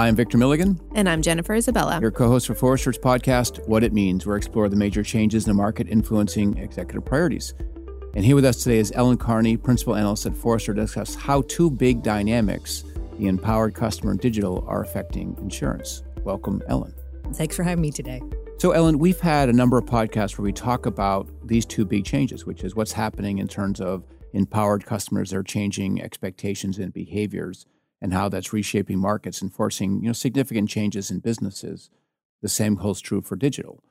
I'm 0.00 0.16
Victor 0.16 0.38
Milligan. 0.38 0.80
And 0.94 1.10
I'm 1.10 1.20
Jennifer 1.20 1.52
Isabella. 1.52 2.00
Your 2.00 2.10
co 2.10 2.26
host 2.26 2.46
for 2.46 2.54
Forrester's 2.54 2.96
podcast, 2.96 3.68
What 3.68 3.84
It 3.84 3.92
Means, 3.92 4.24
where 4.24 4.32
we 4.32 4.38
explore 4.38 4.70
the 4.70 4.76
major 4.76 5.02
changes 5.02 5.44
in 5.44 5.50
the 5.50 5.54
market 5.54 5.88
influencing 5.88 6.56
executive 6.56 7.04
priorities. 7.04 7.52
And 8.14 8.24
here 8.24 8.34
with 8.34 8.46
us 8.46 8.62
today 8.62 8.78
is 8.78 8.90
Ellen 8.94 9.18
Carney, 9.18 9.58
Principal 9.58 9.96
Analyst 9.96 10.24
at 10.24 10.34
Forrester, 10.34 10.72
to 10.72 10.80
discuss 10.80 11.14
how 11.14 11.42
two 11.42 11.70
big 11.70 12.02
dynamics, 12.02 12.82
the 13.18 13.26
empowered 13.26 13.74
customer 13.74 14.12
and 14.12 14.20
digital, 14.20 14.64
are 14.66 14.80
affecting 14.80 15.36
insurance. 15.36 16.02
Welcome, 16.24 16.62
Ellen. 16.66 16.94
Thanks 17.34 17.54
for 17.54 17.62
having 17.62 17.82
me 17.82 17.92
today. 17.92 18.22
So, 18.56 18.70
Ellen, 18.70 18.98
we've 18.98 19.20
had 19.20 19.50
a 19.50 19.52
number 19.52 19.76
of 19.76 19.84
podcasts 19.84 20.38
where 20.38 20.44
we 20.44 20.52
talk 20.52 20.86
about 20.86 21.28
these 21.46 21.66
two 21.66 21.84
big 21.84 22.06
changes, 22.06 22.46
which 22.46 22.64
is 22.64 22.74
what's 22.74 22.92
happening 22.92 23.36
in 23.36 23.48
terms 23.48 23.82
of 23.82 24.06
empowered 24.32 24.86
customers 24.86 25.28
that 25.28 25.36
are 25.36 25.42
changing 25.42 26.00
expectations 26.00 26.78
and 26.78 26.90
behaviors 26.90 27.66
and 28.00 28.12
how 28.12 28.28
that's 28.28 28.52
reshaping 28.52 28.98
markets 28.98 29.42
and 29.42 29.52
forcing 29.52 30.02
you 30.02 30.08
know 30.08 30.12
significant 30.12 30.68
changes 30.68 31.10
in 31.10 31.18
businesses. 31.18 31.90
The 32.42 32.48
same 32.48 32.76
holds 32.76 33.00
true 33.00 33.20
for 33.20 33.36
digital. 33.36 33.82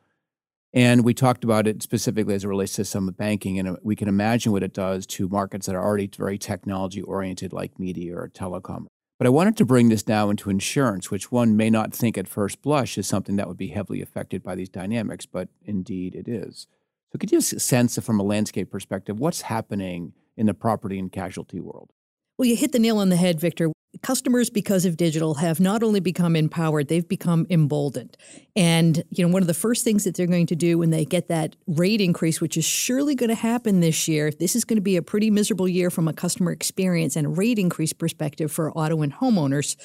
And 0.74 1.04
we 1.04 1.14
talked 1.14 1.44
about 1.44 1.66
it 1.66 1.82
specifically 1.82 2.36
as 2.36 2.44
it 2.44 2.48
relates 2.48 2.74
to 2.74 2.86
some 2.86 3.08
of 3.08 3.18
banking, 3.18 3.58
and 3.58 3.70
uh, 3.70 3.76
we 3.82 3.96
can 3.96 4.08
imagine 4.08 4.52
what 4.52 4.64
it 4.64 4.74
does 4.74 5.08
to 5.08 5.28
markets 5.28 5.66
that 5.66 5.76
are 5.76 5.84
already 5.84 6.10
very 6.16 6.38
technology 6.38 7.02
oriented, 7.02 7.54
like 7.54 7.80
media 7.80 8.16
or 8.16 8.28
telecom. 8.28 8.86
But 9.18 9.26
I 9.26 9.32
wanted 9.32 9.58
to 9.58 9.66
bring 9.66 9.90
this 9.90 10.08
now 10.08 10.30
into 10.30 10.50
insurance, 10.50 11.10
which 11.10 11.32
one 11.32 11.58
may 11.58 11.70
not 11.70 11.94
think 11.94 12.18
at 12.18 12.28
first 12.28 12.62
blush 12.62 12.98
is 12.98 13.08
something 13.08 13.36
that 13.36 13.48
would 13.48 13.58
be 13.58 13.70
heavily 13.70 14.02
affected 14.02 14.44
by 14.44 14.56
these 14.56 14.70
dynamics, 14.70 15.26
but 15.26 15.50
indeed 15.66 16.16
it 16.16 16.28
is. 16.28 16.68
So, 17.12 17.18
could 17.18 17.32
you 17.32 17.38
give 17.38 17.44
us 17.44 17.54
a 17.54 17.60
sense 17.60 17.98
of, 17.98 18.06
from 18.06 18.20
a 18.20 18.24
landscape 18.24 18.70
perspective 18.70 19.20
what's 19.20 19.42
happening 19.42 20.14
in 20.38 20.46
the 20.46 20.54
property 20.54 21.00
and 21.00 21.12
casualty 21.12 21.60
world? 21.60 21.92
Well, 22.38 22.48
you 22.48 22.56
hit 22.56 22.72
the 22.72 22.80
nail 22.80 23.00
on 23.00 23.10
the 23.10 23.16
head, 23.16 23.40
Victor. 23.40 23.72
Customers, 24.04 24.52
because 24.52 24.86
of 24.86 24.98
digital, 24.98 25.34
have 25.36 25.60
not 25.60 25.82
only 25.82 26.00
become 26.00 26.36
empowered, 26.36 26.88
they've 26.88 27.08
become 27.08 27.48
emboldened. 27.50 28.16
And, 28.56 29.04
you 29.10 29.26
know, 29.26 29.34
one 29.34 29.42
of 29.42 29.48
the 29.48 29.54
first 29.54 29.84
things 29.84 30.04
that 30.04 30.16
they're 30.16 30.28
going 30.28 30.46
to 30.48 30.56
do 30.56 30.78
when 30.78 30.92
they 30.92 31.06
get 31.06 31.28
that 31.30 31.56
rate 31.66 32.00
increase, 32.00 32.40
which 32.40 32.56
is 32.56 32.66
surely 32.66 33.16
going 33.16 33.30
to 33.30 33.36
happen 33.36 33.80
this 33.80 34.08
year, 34.08 34.30
this 34.30 34.56
is 34.56 34.64
going 34.64 34.78
to 34.78 34.82
be 34.82 34.96
a 34.96 35.02
pretty 35.02 35.32
miserable 35.32 35.68
year 35.68 35.90
from 35.90 36.08
a 36.08 36.14
customer 36.14 36.52
experience 36.52 37.16
and 37.16 37.36
rate 37.36 37.58
increase 37.58 37.92
perspective 37.92 38.52
for 38.52 38.72
auto 38.74 39.02
and 39.02 39.14
homeowners, 39.14 39.76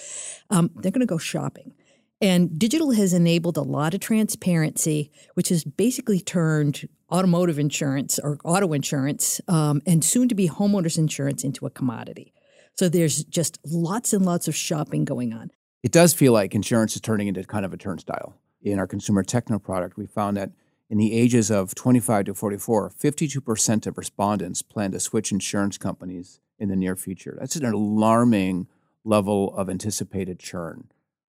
um, 0.51 0.71
they're 0.77 0.93
going 0.93 1.01
to 1.01 1.07
go 1.07 1.19
shopping. 1.19 1.73
And 2.21 2.59
digital 2.59 2.93
has 2.93 3.13
enabled 3.13 3.57
a 3.57 3.63
lot 3.63 3.95
of 3.95 4.01
transparency, 4.01 5.11
which 5.33 5.49
has 5.49 5.65
basically 5.65 6.21
turned 6.21 6.89
automotive 7.11 7.59
insurance 7.59 8.19
or 8.19 8.39
auto 8.45 8.73
insurance 8.75 9.41
um, 9.49 9.81
and 9.87 10.05
soon 10.05 10.29
to 10.29 10.35
be 10.35 10.49
homeowners 10.49 10.99
insurance 10.99 11.43
into 11.43 11.67
a 11.67 11.71
commodity. 11.71 12.33
So 12.77 12.89
there's 12.89 13.25
just 13.25 13.59
lots 13.65 14.13
and 14.13 14.25
lots 14.25 14.49
of 14.49 14.55
shopping 14.55 15.05
going 15.05 15.33
on. 15.33 15.51
It 15.83 15.93
does 15.93 16.15
feel 16.15 16.33
like 16.33 16.55
insurance 16.55 16.95
is 16.95 17.01
turning 17.01 17.29
into 17.29 17.45
kind 17.45 17.65
of 17.65 17.73
a 17.73 17.77
turnstile. 17.77 18.35
In 18.63 18.79
our 18.79 18.87
consumer 18.87 19.23
Technographics, 19.23 19.97
we 19.97 20.07
found 20.07 20.37
that 20.37 20.51
in 20.91 20.99
the 20.99 21.13
ages 21.13 21.51
of 21.51 21.75
25 21.75 22.27
to 22.27 22.35
44, 22.35 22.91
52% 22.91 23.87
of 23.87 23.99
respondents 23.99 24.63
plan 24.63 24.93
to 24.93 25.01
switch 25.01 25.33
insurance 25.33 25.79
companies 25.79 26.41
in 26.59 26.69
the 26.69 26.77
near 26.77 26.97
future. 26.97 27.37
That's 27.39 27.57
an 27.57 27.67
alarming 27.67 28.67
level 29.05 29.55
of 29.57 29.69
anticipated 29.69 30.39
churn 30.39 30.89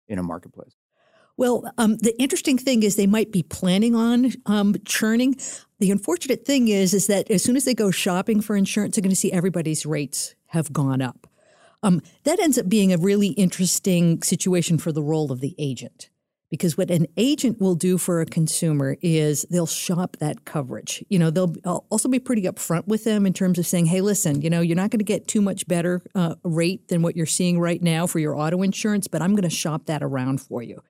in 0.08 0.20
a 0.20 0.24
marketplace. 0.24 0.76
Well, 1.38 1.72
um, 1.78 1.98
the 1.98 2.20
interesting 2.22 2.58
thing 2.58 2.84
is 2.84 2.96
they 2.96 3.08
might 3.08 3.32
be 3.32 3.44
planning 3.44 3.96
on 3.96 4.34
um, 4.46 4.76
churning. 4.86 5.38
The 5.80 5.90
unfortunate 5.90 6.46
thing 6.46 6.68
is, 6.68 6.94
is 6.94 7.08
that 7.08 7.32
as 7.32 7.44
soon 7.44 7.56
as 7.56 7.66
they 7.66 7.74
go 7.74 7.90
shopping 7.90 8.42
for 8.42 8.56
insurance, 8.56 8.96
they're 8.96 9.02
going 9.02 9.10
to 9.12 9.16
see 9.16 9.32
everybody's 9.32 9.86
rates 9.86 10.36
have 10.48 10.74
gone 10.74 11.02
up. 11.02 11.28
Um, 11.84 12.02
that 12.24 12.40
ends 12.40 12.58
up 12.58 12.70
being 12.70 12.94
a 12.94 12.98
really 12.98 13.30
interesting 13.30 14.22
situation 14.22 14.78
for 14.78 14.92
the 14.92 15.02
role 15.02 15.32
of 15.32 15.42
the 15.42 15.56
agent. 15.58 16.10
Because 16.50 16.78
what 16.78 16.92
an 16.92 17.08
agent 17.16 17.62
will 17.62 17.76
do 17.76 17.98
for 17.98 18.20
a 18.20 18.26
consumer 18.26 18.98
is 19.02 19.46
they'll 19.50 19.66
shop 19.66 20.18
that 20.20 20.44
coverage. 20.44 21.02
You 21.08 21.18
know, 21.18 21.30
they'll 21.30 21.56
also 21.90 22.10
be 22.10 22.20
pretty 22.20 22.42
upfront 22.42 22.88
with 22.88 23.06
them 23.06 23.26
in 23.26 23.32
terms 23.32 23.58
of 23.58 23.66
saying, 23.66 23.86
hey, 23.86 24.02
listen, 24.02 24.42
you 24.42 24.50
know, 24.50 24.60
you're 24.60 24.76
not 24.76 24.92
going 24.92 25.00
to 25.00 25.06
get 25.06 25.30
too 25.30 25.42
much 25.42 25.66
better 25.66 26.02
uh, 26.14 26.36
rate 26.44 26.90
than 26.90 27.04
what 27.04 27.16
you're 27.16 27.26
seeing 27.26 27.58
right 27.58 27.82
now 27.82 28.06
for 28.06 28.20
your 28.20 28.36
auto 28.36 28.64
insurance, 28.64 29.08
but 29.08 29.22
I'm 29.22 29.32
going 29.32 29.50
to 29.50 29.50
shop 29.50 29.86
that 29.86 30.04
around 30.04 30.42
for 30.42 30.62
you. 30.62 30.84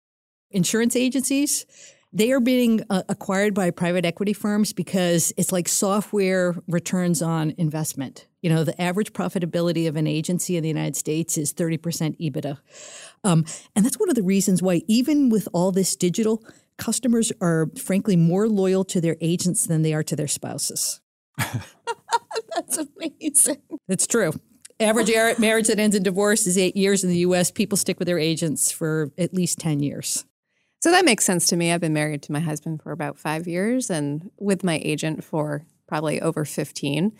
Insurance 0.50 0.96
agencies, 0.96 1.68
they 2.14 2.32
are 2.32 2.40
being 2.40 2.82
uh, 2.90 3.04
acquired 3.08 3.54
by 3.54 3.72
private 3.72 4.06
equity 4.06 4.34
firms 4.34 4.74
because 4.74 5.34
it's 5.38 5.52
like 5.52 5.68
software 5.68 6.56
returns 6.68 7.22
on 7.22 7.54
investment. 7.58 8.28
You 8.42 8.50
know, 8.50 8.64
the 8.64 8.80
average 8.82 9.14
profitability 9.14 9.88
of 9.88 9.96
an 9.96 10.08
agency 10.08 10.58
in 10.58 10.64
the 10.64 10.68
United 10.68 10.96
States 10.96 11.38
is 11.38 11.54
30% 11.54 12.18
EBITDA. 12.20 12.58
Um, 13.24 13.46
and 13.76 13.86
that's 13.86 14.00
one 14.00 14.10
of 14.10 14.16
the 14.16 14.24
reasons 14.24 14.62
why, 14.62 14.82
even 14.88 15.30
with 15.30 15.48
all 15.54 15.72
this 15.72 15.96
digital, 15.96 16.44
customers 16.78 17.32
are 17.40 17.70
frankly 17.78 18.16
more 18.16 18.50
loyal 18.50 18.84
to 18.86 19.00
their 19.00 19.16
agents 19.22 19.68
than 19.68 19.84
they 19.84 19.94
are 19.94 20.04
to 20.04 20.16
their 20.16 20.28
spouses. 20.28 21.00
that's 21.38 22.78
amazing. 22.78 23.62
It's 23.88 24.08
true. 24.08 24.34
Average 24.80 25.12
marriage 25.38 25.68
that 25.68 25.80
ends 25.80 25.96
in 25.96 26.02
divorce 26.02 26.48
is 26.48 26.58
eight 26.58 26.76
years 26.76 27.04
in 27.04 27.10
the 27.12 27.20
US. 27.20 27.52
People 27.52 27.78
stick 27.78 28.00
with 28.00 28.08
their 28.08 28.20
agents 28.20 28.72
for 28.72 29.12
at 29.18 29.34
least 29.34 29.60
10 29.60 29.80
years. 29.80 30.26
So 30.82 30.90
that 30.92 31.06
makes 31.06 31.26
sense 31.26 31.46
to 31.48 31.56
me. 31.56 31.72
I've 31.72 31.82
been 31.82 31.94
married 31.94 32.24
to 32.24 32.32
my 32.32 32.40
husband 32.40 32.82
for 32.82 32.92
about 32.92 33.20
five 33.20 33.48
years 33.48 33.92
and 33.92 34.32
with 34.40 34.64
my 34.64 34.82
agent 34.84 35.24
for 35.24 35.64
probably 35.88 36.20
over 36.20 36.44
15. 36.44 37.12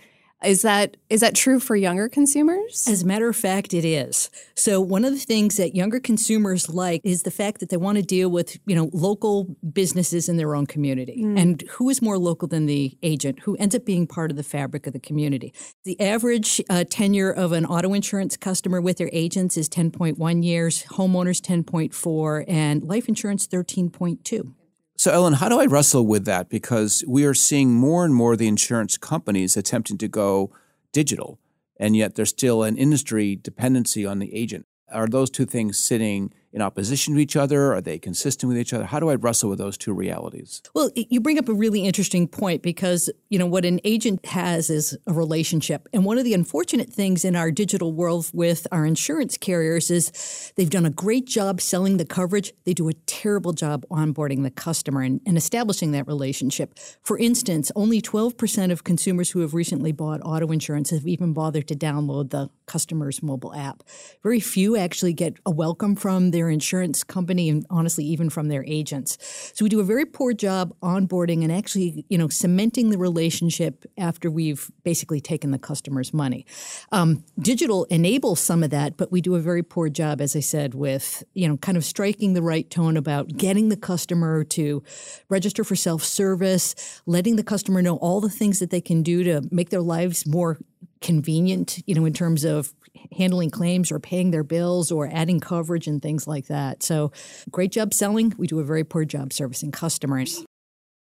Is 0.44 0.64
that 0.64 0.98
is 1.10 1.22
that 1.22 1.36
true 1.36 1.60
for 1.60 1.76
younger 1.76 2.10
consumers? 2.10 2.88
As 2.88 3.04
a 3.04 3.06
matter 3.06 3.30
of 3.30 3.36
fact, 3.36 3.74
it 3.74 3.86
is. 3.86 4.30
So 4.56 4.82
one 4.82 5.06
of 5.06 5.14
the 5.14 5.20
things 5.20 5.58
that 5.58 5.76
younger 5.76 6.00
consumers 6.00 6.70
like 6.70 7.02
is 7.04 7.24
the 7.24 7.32
fact 7.32 7.60
that 7.60 7.70
they 7.70 7.78
want 7.78 7.98
to 7.98 8.04
deal 8.04 8.30
with 8.30 8.58
you 8.66 8.76
know 8.76 8.90
local 8.92 9.56
businesses 9.74 10.28
in 10.28 10.38
their 10.38 10.56
own 10.56 10.66
community. 10.66 11.24
Mm. 11.24 11.40
And 11.40 11.62
who 11.70 11.90
is 11.90 12.02
more 12.02 12.18
local 12.18 12.48
than 12.48 12.66
the 12.66 12.98
agent, 13.04 13.40
who 13.42 13.56
ends 13.58 13.76
up 13.76 13.86
being 13.86 14.08
part 14.08 14.32
of 14.32 14.38
the 14.38 14.44
fabric 14.44 14.88
of 14.88 14.94
the 14.94 15.00
community? 15.00 15.54
The 15.84 16.00
average 16.02 16.62
uh, 16.70 16.86
tenure 16.90 17.32
of 17.32 17.52
an 17.52 17.66
auto 17.66 17.94
insurance 17.94 18.36
customer 18.38 18.82
with 18.82 18.98
their 18.98 19.10
agents 19.14 19.58
is 19.58 19.70
10.1 19.70 20.44
years, 20.44 20.84
homeowners 20.84 21.42
10.4, 21.42 22.46
and 22.48 22.84
life 22.84 23.08
insurance 23.08 23.48
13.2. 23.48 24.54
So, 25.02 25.12
Ellen, 25.12 25.34
how 25.34 25.50
do 25.50 25.60
I 25.60 25.66
wrestle 25.66 26.06
with 26.06 26.26
that? 26.26 26.48
Because 26.48 27.04
we 27.08 27.26
are 27.26 27.34
seeing 27.34 27.74
more 27.74 28.06
and 28.06 28.14
more 28.14 28.36
the 28.36 28.48
insurance 28.48 29.00
companies 29.00 29.58
attempting 29.58 29.98
to 29.98 30.08
go 30.08 30.52
digital, 30.92 31.40
and 31.78 31.96
yet 31.96 32.14
there's 32.14 32.30
still 32.30 32.62
an 32.62 32.78
industry 32.78 33.36
dependency 33.36 34.06
on 34.06 34.20
the 34.20 34.32
agent. 34.32 34.68
Are 34.94 35.08
those 35.08 35.32
two 35.32 35.48
things 35.48 35.80
sitting 35.80 36.32
in 36.54 36.62
opposition 36.62 37.16
to 37.16 37.20
each 37.20 37.36
other? 37.36 37.74
Are 37.74 37.82
they 37.82 37.98
consistent 37.98 38.50
with 38.50 38.58
each 38.58 38.74
other? 38.74 38.86
How 38.86 39.00
do 39.00 39.10
I 39.10 39.16
wrestle 39.16 39.50
with 39.50 39.60
those 39.60 39.78
two 39.78 39.94
realities? 39.94 40.62
Well, 40.74 40.92
you 40.96 41.22
bring 41.22 41.40
up 41.40 41.48
a 41.48 41.54
really 41.54 41.86
interesting 41.86 42.28
point 42.28 42.62
because, 42.62 43.10
you 43.30 43.40
know, 43.40 43.46
what 43.46 43.66
an 43.66 43.80
agent 43.84 44.26
has 44.26 44.70
is 44.70 44.98
a 45.08 45.14
relationship. 45.14 45.88
And 45.94 46.06
one 46.06 46.18
of 46.18 46.24
the 46.24 46.34
unfortunate 46.34 46.90
things 46.90 47.24
in 47.24 47.36
our 47.36 47.52
digital 47.52 47.94
world 47.94 48.30
with 48.34 48.68
our 48.72 48.86
insurance 48.86 49.38
carriers 49.38 49.90
is 49.90 50.52
they've 50.56 50.70
done 50.70 50.86
a 50.86 50.90
great 50.90 51.26
job 51.26 51.62
selling 51.62 51.98
the 51.98 52.06
coverage. 52.06 52.54
They 52.66 52.74
do 52.74 52.90
a 52.90 52.94
terrible 52.94 53.54
job 53.54 53.86
onboarding 53.90 54.44
the 54.44 54.52
customer 54.52 55.02
and, 55.02 55.22
and 55.26 55.38
establishing 55.38 55.92
that 55.92 56.08
relationship. 56.08 56.78
For 57.02 57.18
instance, 57.18 57.72
only 57.76 58.02
12% 58.02 58.72
of 58.72 58.84
consumers 58.84 59.32
who 59.32 59.40
have 59.40 59.54
recently 59.54 59.92
bought 59.92 60.22
auto 60.24 60.48
insurance 60.48 60.90
have 60.90 61.08
even 61.08 61.34
bothered 61.34 61.68
to 61.70 61.76
download 61.76 62.32
the 62.32 62.50
customer's 62.66 63.22
mobile 63.24 63.54
app. 63.54 63.84
Very 64.24 64.40
few 64.40 64.78
actually 64.78 65.14
get 65.14 65.38
a 65.46 65.52
welcome 65.52 65.96
from 65.96 66.32
their 66.32 66.41
their 66.42 66.50
insurance 66.50 67.04
company 67.04 67.50
and 67.50 67.68
honestly 67.70 68.04
even 68.04 68.28
from 68.28 68.48
their 68.48 68.64
agents. 68.66 69.16
So 69.54 69.64
we 69.64 69.70
do 69.70 69.80
a 69.80 69.84
very 69.84 70.08
poor 70.08 70.34
job 70.34 70.74
onboarding 70.82 71.44
and 71.44 71.52
actually, 71.52 72.04
you 72.10 72.18
know, 72.18 72.30
cementing 72.30 72.90
the 72.90 72.98
relationship 72.98 73.86
after 73.96 74.32
we've 74.32 74.72
basically 74.84 75.22
taken 75.22 75.52
the 75.52 75.60
customer's 75.60 76.16
money. 76.16 76.48
Um, 76.92 77.24
digital 77.38 77.84
enables 77.92 78.40
some 78.40 78.64
of 78.64 78.72
that, 78.72 78.98
but 78.98 79.12
we 79.12 79.22
do 79.22 79.36
a 79.36 79.40
very 79.40 79.62
poor 79.62 79.88
job, 79.88 80.20
as 80.20 80.36
I 80.36 80.40
said, 80.40 80.74
with 80.74 81.24
you 81.36 81.48
know, 81.48 81.58
kind 81.58 81.78
of 81.78 81.86
striking 81.86 82.34
the 82.34 82.42
right 82.42 82.68
tone 82.72 82.98
about 82.98 83.28
getting 83.38 83.70
the 83.70 83.78
customer 83.78 84.44
to 84.46 84.82
register 85.30 85.64
for 85.64 85.76
self-service, 85.76 87.02
letting 87.06 87.36
the 87.36 87.44
customer 87.44 87.84
know 87.84 87.98
all 87.98 88.20
the 88.20 88.32
things 88.32 88.58
that 88.58 88.72
they 88.72 88.82
can 88.82 89.04
do 89.04 89.24
to 89.24 89.48
make 89.52 89.70
their 89.70 89.82
lives 89.82 90.26
more 90.26 90.58
convenient, 91.02 91.84
you 91.86 91.94
know, 91.94 92.06
in 92.06 92.14
terms 92.14 92.44
of 92.44 92.74
handling 93.12 93.50
claims 93.50 93.92
or 93.92 94.00
paying 94.00 94.32
their 94.32 94.44
bills 94.44 94.92
or 94.92 95.10
adding 95.12 95.40
coverage 95.40 95.88
and 95.88 96.02
things 96.02 96.28
like 96.28 96.48
that. 96.48 96.84
So, 96.84 97.12
great 97.50 97.72
job 97.72 97.94
selling. 97.94 98.34
We 98.38 98.48
do 98.48 98.60
a 98.60 98.64
very 98.64 98.84
poor 98.84 99.06
job 99.06 99.34
servicing 99.34 99.72
customers. 99.72 100.44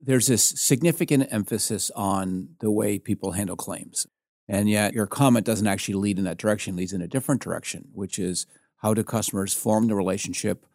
There's 0.01 0.27
this 0.27 0.43
significant 0.43 1.29
emphasis 1.31 1.91
on 1.95 2.51
the 2.61 2.71
way 2.71 2.99
people 2.99 3.33
handle 3.33 3.57
claims. 3.57 4.07
And 4.49 4.69
yet, 4.69 4.95
your 4.95 5.07
comment 5.07 5.47
doesn't 5.47 5.67
actually 5.67 5.95
lead 5.95 6.19
in 6.19 6.25
that 6.25 6.39
direction, 6.39 6.77
leads 6.77 6.93
in 6.93 7.03
a 7.03 7.07
different 7.07 7.41
direction, 7.41 7.89
which 7.93 8.19
is 8.19 8.47
how 8.79 8.95
do 8.95 9.05
customers 9.05 9.55
form 9.55 9.87
the 9.87 9.95
relationship? 9.95 10.67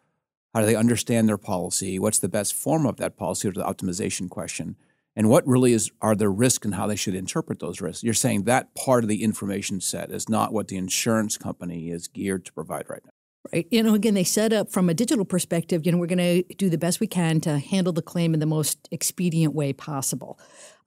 How 0.54 0.60
do 0.60 0.66
they 0.66 0.76
understand 0.76 1.28
their 1.28 1.36
policy? 1.36 1.98
What's 1.98 2.18
the 2.18 2.28
best 2.28 2.54
form 2.54 2.86
of 2.86 2.96
that 2.96 3.16
policy 3.16 3.48
or 3.48 3.52
the 3.52 3.64
optimization 3.64 4.30
question? 4.30 4.76
And 5.16 5.30
what 5.30 5.46
really 5.46 5.72
is 5.72 5.90
are 6.02 6.14
the 6.14 6.28
risks 6.28 6.64
and 6.64 6.74
how 6.74 6.86
they 6.86 6.96
should 6.96 7.14
interpret 7.14 7.58
those 7.58 7.80
risks. 7.80 8.04
You're 8.04 8.14
saying 8.14 8.44
that 8.44 8.74
part 8.74 9.02
of 9.02 9.08
the 9.08 9.24
information 9.24 9.80
set 9.80 10.10
is 10.10 10.28
not 10.28 10.52
what 10.52 10.68
the 10.68 10.76
insurance 10.76 11.38
company 11.38 11.90
is 11.90 12.06
geared 12.06 12.44
to 12.44 12.52
provide 12.52 12.88
right 12.88 13.00
now. 13.04 13.10
Right. 13.52 13.68
You 13.70 13.82
know, 13.82 13.94
again, 13.94 14.14
they 14.14 14.24
set 14.24 14.52
up 14.52 14.72
from 14.72 14.88
a 14.88 14.94
digital 14.94 15.24
perspective, 15.24 15.86
you 15.86 15.92
know, 15.92 15.98
we're 15.98 16.06
going 16.06 16.18
to 16.18 16.42
do 16.54 16.68
the 16.68 16.78
best 16.78 16.98
we 16.98 17.06
can 17.06 17.40
to 17.42 17.58
handle 17.58 17.92
the 17.92 18.02
claim 18.02 18.34
in 18.34 18.40
the 18.40 18.46
most 18.46 18.88
expedient 18.90 19.54
way 19.54 19.72
possible. 19.72 20.38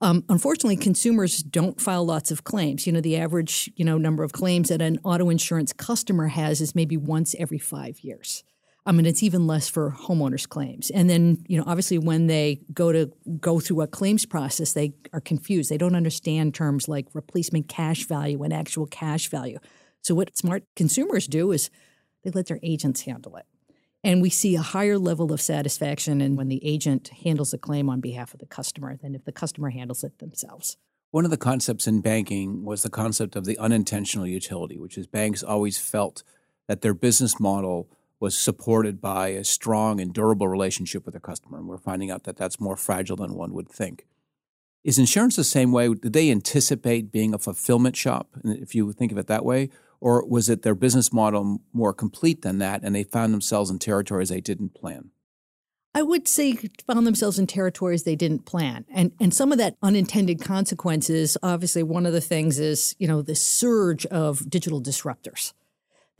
Um, 0.02 0.24
unfortunately, 0.28 0.76
consumers 0.76 1.38
don't 1.38 1.80
file 1.80 2.04
lots 2.04 2.30
of 2.30 2.44
claims. 2.44 2.86
You 2.86 2.92
know, 2.92 3.00
the 3.00 3.16
average, 3.16 3.70
you 3.76 3.84
know, 3.84 3.96
number 3.96 4.22
of 4.22 4.32
claims 4.32 4.68
that 4.68 4.82
an 4.82 4.98
auto 5.04 5.30
insurance 5.30 5.72
customer 5.72 6.28
has 6.28 6.60
is 6.60 6.74
maybe 6.74 6.98
once 6.98 7.34
every 7.38 7.58
five 7.58 8.00
years. 8.00 8.44
I 8.90 8.92
mean, 8.92 9.06
it's 9.06 9.22
even 9.22 9.46
less 9.46 9.68
for 9.68 9.92
homeowners 9.92 10.48
claims. 10.48 10.90
And 10.90 11.08
then, 11.08 11.44
you 11.46 11.56
know, 11.56 11.62
obviously 11.64 11.96
when 11.96 12.26
they 12.26 12.60
go 12.74 12.90
to 12.90 13.08
go 13.38 13.60
through 13.60 13.82
a 13.82 13.86
claims 13.86 14.26
process, 14.26 14.72
they 14.72 14.94
are 15.12 15.20
confused. 15.20 15.70
They 15.70 15.78
don't 15.78 15.94
understand 15.94 16.56
terms 16.56 16.88
like 16.88 17.06
replacement 17.12 17.68
cash 17.68 18.02
value 18.02 18.42
and 18.42 18.52
actual 18.52 18.88
cash 18.88 19.28
value. 19.28 19.60
So 20.02 20.16
what 20.16 20.36
smart 20.36 20.64
consumers 20.74 21.28
do 21.28 21.52
is 21.52 21.70
they 22.24 22.32
let 22.32 22.46
their 22.46 22.58
agents 22.64 23.02
handle 23.02 23.36
it. 23.36 23.46
And 24.02 24.20
we 24.20 24.28
see 24.28 24.56
a 24.56 24.60
higher 24.60 24.98
level 24.98 25.32
of 25.32 25.40
satisfaction 25.40 26.20
in 26.20 26.34
when 26.34 26.48
the 26.48 26.60
agent 26.66 27.12
handles 27.22 27.54
a 27.54 27.58
claim 27.58 27.88
on 27.88 28.00
behalf 28.00 28.34
of 28.34 28.40
the 28.40 28.46
customer 28.46 28.96
than 28.96 29.14
if 29.14 29.24
the 29.24 29.30
customer 29.30 29.70
handles 29.70 30.02
it 30.02 30.18
themselves. 30.18 30.76
One 31.12 31.24
of 31.24 31.30
the 31.30 31.36
concepts 31.36 31.86
in 31.86 32.00
banking 32.00 32.64
was 32.64 32.82
the 32.82 32.90
concept 32.90 33.36
of 33.36 33.44
the 33.44 33.56
unintentional 33.58 34.26
utility, 34.26 34.78
which 34.78 34.98
is 34.98 35.06
banks 35.06 35.44
always 35.44 35.78
felt 35.78 36.24
that 36.66 36.80
their 36.80 36.94
business 36.94 37.38
model 37.38 37.88
was 38.20 38.36
supported 38.36 39.00
by 39.00 39.28
a 39.28 39.42
strong 39.42 40.00
and 40.00 40.12
durable 40.12 40.46
relationship 40.46 41.06
with 41.06 41.14
the 41.14 41.20
customer. 41.20 41.58
And 41.58 41.66
we're 41.66 41.78
finding 41.78 42.10
out 42.10 42.24
that 42.24 42.36
that's 42.36 42.60
more 42.60 42.76
fragile 42.76 43.16
than 43.16 43.34
one 43.34 43.54
would 43.54 43.68
think. 43.68 44.06
Is 44.84 44.98
insurance 44.98 45.36
the 45.36 45.44
same 45.44 45.72
way? 45.72 45.92
Did 45.92 46.12
they 46.12 46.30
anticipate 46.30 47.10
being 47.10 47.34
a 47.34 47.38
fulfillment 47.38 47.96
shop, 47.96 48.28
if 48.44 48.74
you 48.74 48.92
think 48.92 49.10
of 49.10 49.18
it 49.18 49.26
that 49.26 49.44
way? 49.44 49.70
Or 50.00 50.26
was 50.26 50.48
it 50.48 50.62
their 50.62 50.74
business 50.74 51.12
model 51.12 51.60
more 51.72 51.92
complete 51.92 52.42
than 52.42 52.58
that 52.58 52.82
and 52.82 52.94
they 52.94 53.04
found 53.04 53.34
themselves 53.34 53.70
in 53.70 53.78
territories 53.78 54.28
they 54.28 54.40
didn't 54.40 54.74
plan? 54.74 55.10
I 55.94 56.02
would 56.02 56.28
say 56.28 56.56
found 56.86 57.06
themselves 57.06 57.38
in 57.38 57.46
territories 57.46 58.04
they 58.04 58.16
didn't 58.16 58.46
plan. 58.46 58.84
And 58.94 59.12
and 59.20 59.34
some 59.34 59.50
of 59.50 59.58
that 59.58 59.76
unintended 59.82 60.40
consequences, 60.40 61.36
obviously 61.42 61.82
one 61.82 62.06
of 62.06 62.12
the 62.12 62.20
things 62.20 62.58
is, 62.58 62.94
you 62.98 63.08
know, 63.08 63.22
the 63.22 63.34
surge 63.34 64.06
of 64.06 64.48
digital 64.48 64.80
disruptors 64.80 65.52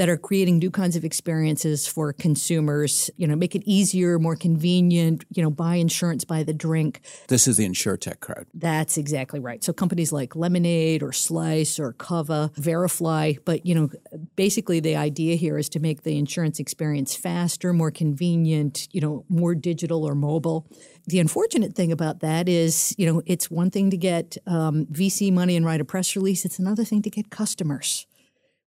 that 0.00 0.08
are 0.08 0.16
creating 0.16 0.56
new 0.56 0.70
kinds 0.70 0.96
of 0.96 1.04
experiences 1.04 1.86
for 1.86 2.10
consumers, 2.14 3.10
you 3.18 3.26
know, 3.26 3.36
make 3.36 3.54
it 3.54 3.62
easier, 3.66 4.18
more 4.18 4.34
convenient, 4.34 5.26
you 5.28 5.42
know, 5.42 5.50
buy 5.50 5.74
insurance 5.74 6.24
by 6.24 6.42
the 6.42 6.54
drink. 6.54 7.02
This 7.28 7.46
is 7.46 7.58
the 7.58 7.68
InsureTech 7.68 8.20
crowd. 8.20 8.46
That's 8.54 8.96
exactly 8.96 9.40
right. 9.40 9.62
So 9.62 9.74
companies 9.74 10.10
like 10.10 10.34
Lemonade 10.34 11.02
or 11.02 11.12
Slice 11.12 11.78
or 11.78 11.92
Cova, 11.92 12.50
Verifly, 12.56 13.40
but 13.44 13.66
you 13.66 13.74
know, 13.74 13.90
basically 14.36 14.80
the 14.80 14.96
idea 14.96 15.36
here 15.36 15.58
is 15.58 15.68
to 15.68 15.80
make 15.80 16.02
the 16.02 16.16
insurance 16.16 16.58
experience 16.58 17.14
faster, 17.14 17.74
more 17.74 17.90
convenient, 17.90 18.88
you 18.92 19.02
know, 19.02 19.26
more 19.28 19.54
digital 19.54 20.08
or 20.08 20.14
mobile. 20.14 20.66
The 21.08 21.20
unfortunate 21.20 21.74
thing 21.74 21.92
about 21.92 22.20
that 22.20 22.48
is, 22.48 22.94
you 22.96 23.04
know, 23.04 23.20
it's 23.26 23.50
one 23.50 23.70
thing 23.70 23.90
to 23.90 23.98
get 23.98 24.38
um, 24.46 24.86
VC 24.86 25.30
money 25.30 25.56
and 25.56 25.66
write 25.66 25.82
a 25.82 25.84
press 25.84 26.16
release. 26.16 26.46
It's 26.46 26.58
another 26.58 26.84
thing 26.84 27.02
to 27.02 27.10
get 27.10 27.28
customers 27.28 28.06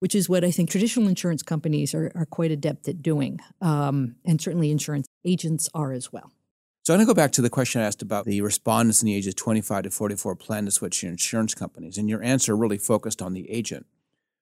which 0.04 0.16
is 0.16 0.28
what 0.28 0.44
I 0.44 0.52
think 0.52 0.70
traditional 0.70 1.08
insurance 1.08 1.42
companies 1.42 1.96
are, 1.96 2.12
are 2.14 2.26
quite 2.26 2.52
adept 2.52 2.90
at 2.90 3.02
doing. 3.02 3.40
Um, 3.62 4.18
and 4.26 4.42
certainly 4.42 4.70
insurance 4.70 5.08
agents 5.24 5.70
are 5.74 5.94
as 5.94 6.12
well. 6.12 6.30
So 6.82 6.94
I'm 6.94 6.98
going 6.98 7.08
to 7.08 7.10
go 7.10 7.16
back 7.16 7.32
to 7.32 7.42
the 7.42 7.50
question 7.50 7.80
I 7.80 7.86
asked 7.86 8.02
about 8.02 8.26
the 8.26 8.42
respondents 8.42 9.02
in 9.02 9.06
the 9.06 9.16
ages 9.16 9.34
25 9.34 9.84
to 9.84 9.90
44 9.92 10.36
plan 10.36 10.66
to 10.66 10.72
switch 10.72 11.00
to 11.00 11.08
insurance 11.08 11.56
companies. 11.56 11.98
And 11.98 12.10
your 12.10 12.22
answer 12.22 12.54
really 12.54 12.78
focused 12.78 13.22
on 13.22 13.32
the 13.32 13.50
agent. 13.50 13.86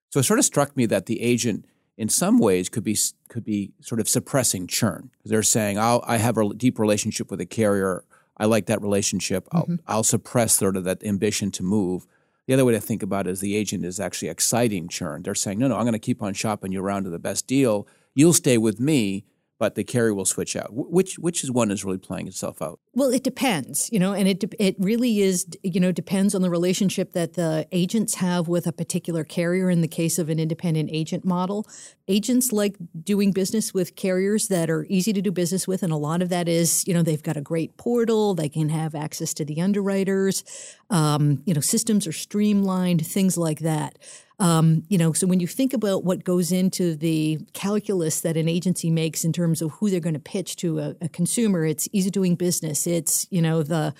So 0.09 0.19
it 0.19 0.23
sort 0.23 0.39
of 0.39 0.45
struck 0.45 0.75
me 0.75 0.87
that 0.87 1.05
the 1.05 1.21
agent 1.21 1.65
in 1.95 2.09
some 2.09 2.39
ways 2.39 2.67
could 2.67 2.83
be 2.83 2.97
could 3.29 3.43
be 3.43 3.71
sort 3.81 4.01
of 4.01 4.09
suppressing 4.09 4.65
churn 4.65 5.11
because 5.11 5.29
they're 5.29 5.43
saying 5.43 5.77
i 5.77 6.17
have 6.17 6.37
a 6.37 6.53
deep 6.53 6.79
relationship 6.79 7.29
with 7.29 7.41
a 7.41 7.45
carrier 7.45 8.05
i 8.37 8.45
like 8.45 8.67
that 8.67 8.81
relationship 8.81 9.45
I'll, 9.51 9.63
mm-hmm. 9.63 9.75
I'll 9.87 10.03
suppress 10.03 10.55
sort 10.55 10.77
of 10.77 10.85
that 10.85 11.03
ambition 11.03 11.51
to 11.51 11.63
move 11.63 12.07
the 12.47 12.53
other 12.53 12.65
way 12.65 12.73
to 12.73 12.81
think 12.81 13.03
about 13.03 13.27
it 13.27 13.31
is 13.31 13.39
the 13.39 13.55
agent 13.55 13.85
is 13.85 13.99
actually 13.99 14.29
exciting 14.29 14.87
churn. 14.87 15.23
They're 15.23 15.35
saying, 15.35 15.59
no, 15.59 15.67
no, 15.67 15.75
I'm 15.75 15.83
going 15.83 15.93
to 15.93 15.99
keep 15.99 16.21
on 16.21 16.33
shopping 16.33 16.71
you 16.71 16.81
around 16.81 17.03
to 17.03 17.09
the 17.09 17.19
best 17.19 17.47
deal. 17.47 17.87
You'll 18.13 18.33
stay 18.33 18.57
with 18.57 18.79
me, 18.79 19.25
but 19.61 19.75
the 19.75 19.83
carrier 19.83 20.11
will 20.11 20.25
switch 20.25 20.55
out. 20.55 20.69
Which 20.71 21.19
which 21.19 21.43
is 21.43 21.51
one 21.51 21.69
is 21.69 21.85
really 21.85 21.99
playing 21.99 22.27
itself 22.27 22.63
out? 22.63 22.79
Well, 22.95 23.09
it 23.09 23.23
depends, 23.23 23.91
you 23.91 23.99
know, 23.99 24.11
and 24.11 24.27
it 24.27 24.43
it 24.57 24.75
really 24.79 25.21
is, 25.21 25.45
you 25.61 25.79
know, 25.79 25.91
depends 25.91 26.33
on 26.33 26.41
the 26.41 26.49
relationship 26.49 27.13
that 27.13 27.33
the 27.33 27.67
agents 27.71 28.15
have 28.15 28.47
with 28.47 28.65
a 28.65 28.71
particular 28.71 29.23
carrier. 29.23 29.69
In 29.69 29.81
the 29.81 29.87
case 29.87 30.17
of 30.17 30.29
an 30.29 30.39
independent 30.39 30.89
agent 30.91 31.23
model, 31.23 31.67
agents 32.07 32.51
like 32.51 32.75
doing 33.03 33.31
business 33.31 33.71
with 33.71 33.95
carriers 33.95 34.47
that 34.47 34.67
are 34.71 34.87
easy 34.89 35.13
to 35.13 35.21
do 35.21 35.31
business 35.31 35.67
with, 35.67 35.83
and 35.83 35.93
a 35.93 35.95
lot 35.95 36.23
of 36.23 36.29
that 36.29 36.47
is, 36.49 36.83
you 36.87 36.95
know, 36.95 37.03
they've 37.03 37.21
got 37.21 37.37
a 37.37 37.41
great 37.41 37.77
portal, 37.77 38.33
they 38.33 38.49
can 38.49 38.69
have 38.69 38.95
access 38.95 39.31
to 39.35 39.45
the 39.45 39.61
underwriters, 39.61 40.43
um, 40.89 41.43
you 41.45 41.53
know, 41.53 41.61
systems 41.61 42.07
are 42.07 42.11
streamlined, 42.11 43.05
things 43.05 43.37
like 43.37 43.59
that. 43.59 43.99
Um, 44.41 44.85
you 44.89 44.97
know, 44.97 45.13
so 45.13 45.27
when 45.27 45.39
you 45.39 45.45
think 45.45 45.71
about 45.71 46.03
what 46.03 46.23
goes 46.23 46.51
into 46.51 46.95
the 46.95 47.39
calculus 47.53 48.21
that 48.21 48.35
an 48.37 48.49
agency 48.49 48.89
makes 48.89 49.23
in 49.23 49.31
terms 49.31 49.61
of 49.61 49.69
who 49.73 49.91
they're 49.91 49.99
going 49.99 50.15
to 50.15 50.19
pitch 50.19 50.55
to 50.57 50.79
a, 50.79 50.95
a 50.99 51.09
consumer, 51.09 51.63
it's 51.63 51.87
easy 51.91 52.09
doing 52.09 52.33
business. 52.33 52.87
It's 52.87 53.27
you 53.29 53.39
know 53.39 53.61
the 53.61 53.93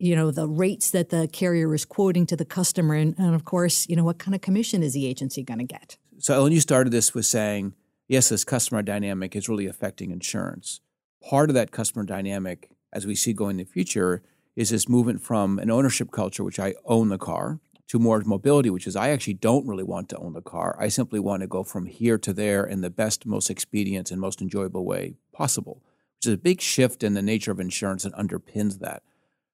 you 0.00 0.16
know 0.16 0.32
the 0.32 0.48
rates 0.48 0.90
that 0.90 1.10
the 1.10 1.28
carrier 1.28 1.72
is 1.72 1.84
quoting 1.84 2.26
to 2.26 2.34
the 2.34 2.44
customer, 2.44 2.94
and, 2.94 3.16
and 3.16 3.36
of 3.36 3.44
course, 3.44 3.88
you 3.88 3.94
know 3.94 4.02
what 4.02 4.18
kind 4.18 4.34
of 4.34 4.40
commission 4.40 4.82
is 4.82 4.94
the 4.94 5.06
agency 5.06 5.44
going 5.44 5.60
to 5.60 5.64
get. 5.64 5.96
So, 6.18 6.34
Ellen, 6.34 6.52
you 6.52 6.60
started 6.60 6.90
this 6.90 7.14
with 7.14 7.26
saying, 7.26 7.72
yes, 8.08 8.30
this 8.30 8.42
customer 8.42 8.82
dynamic 8.82 9.36
is 9.36 9.48
really 9.48 9.66
affecting 9.66 10.10
insurance. 10.10 10.80
Part 11.22 11.48
of 11.48 11.54
that 11.54 11.70
customer 11.70 12.04
dynamic, 12.04 12.70
as 12.92 13.06
we 13.06 13.14
see 13.14 13.32
going 13.32 13.60
in 13.60 13.64
the 13.64 13.72
future, 13.72 14.24
is 14.56 14.70
this 14.70 14.88
movement 14.88 15.22
from 15.22 15.60
an 15.60 15.70
ownership 15.70 16.10
culture, 16.10 16.42
which 16.42 16.58
I 16.58 16.74
own 16.86 17.08
the 17.08 17.18
car, 17.18 17.60
to 17.88 17.98
more 17.98 18.20
mobility, 18.24 18.70
which 18.70 18.86
is 18.86 18.96
I 18.96 19.10
actually 19.10 19.34
don't 19.34 19.66
really 19.66 19.84
want 19.84 20.08
to 20.10 20.16
own 20.18 20.32
the 20.32 20.42
car. 20.42 20.76
I 20.80 20.88
simply 20.88 21.20
want 21.20 21.42
to 21.42 21.46
go 21.46 21.62
from 21.62 21.86
here 21.86 22.18
to 22.18 22.32
there 22.32 22.64
in 22.64 22.80
the 22.80 22.90
best, 22.90 23.26
most 23.26 23.50
expedient, 23.50 24.10
and 24.10 24.20
most 24.20 24.42
enjoyable 24.42 24.84
way 24.84 25.16
possible, 25.32 25.82
which 26.16 26.26
is 26.26 26.34
a 26.34 26.38
big 26.38 26.60
shift 26.60 27.02
in 27.02 27.14
the 27.14 27.22
nature 27.22 27.52
of 27.52 27.60
insurance 27.60 28.04
and 28.04 28.14
underpins 28.14 28.80
that. 28.80 29.02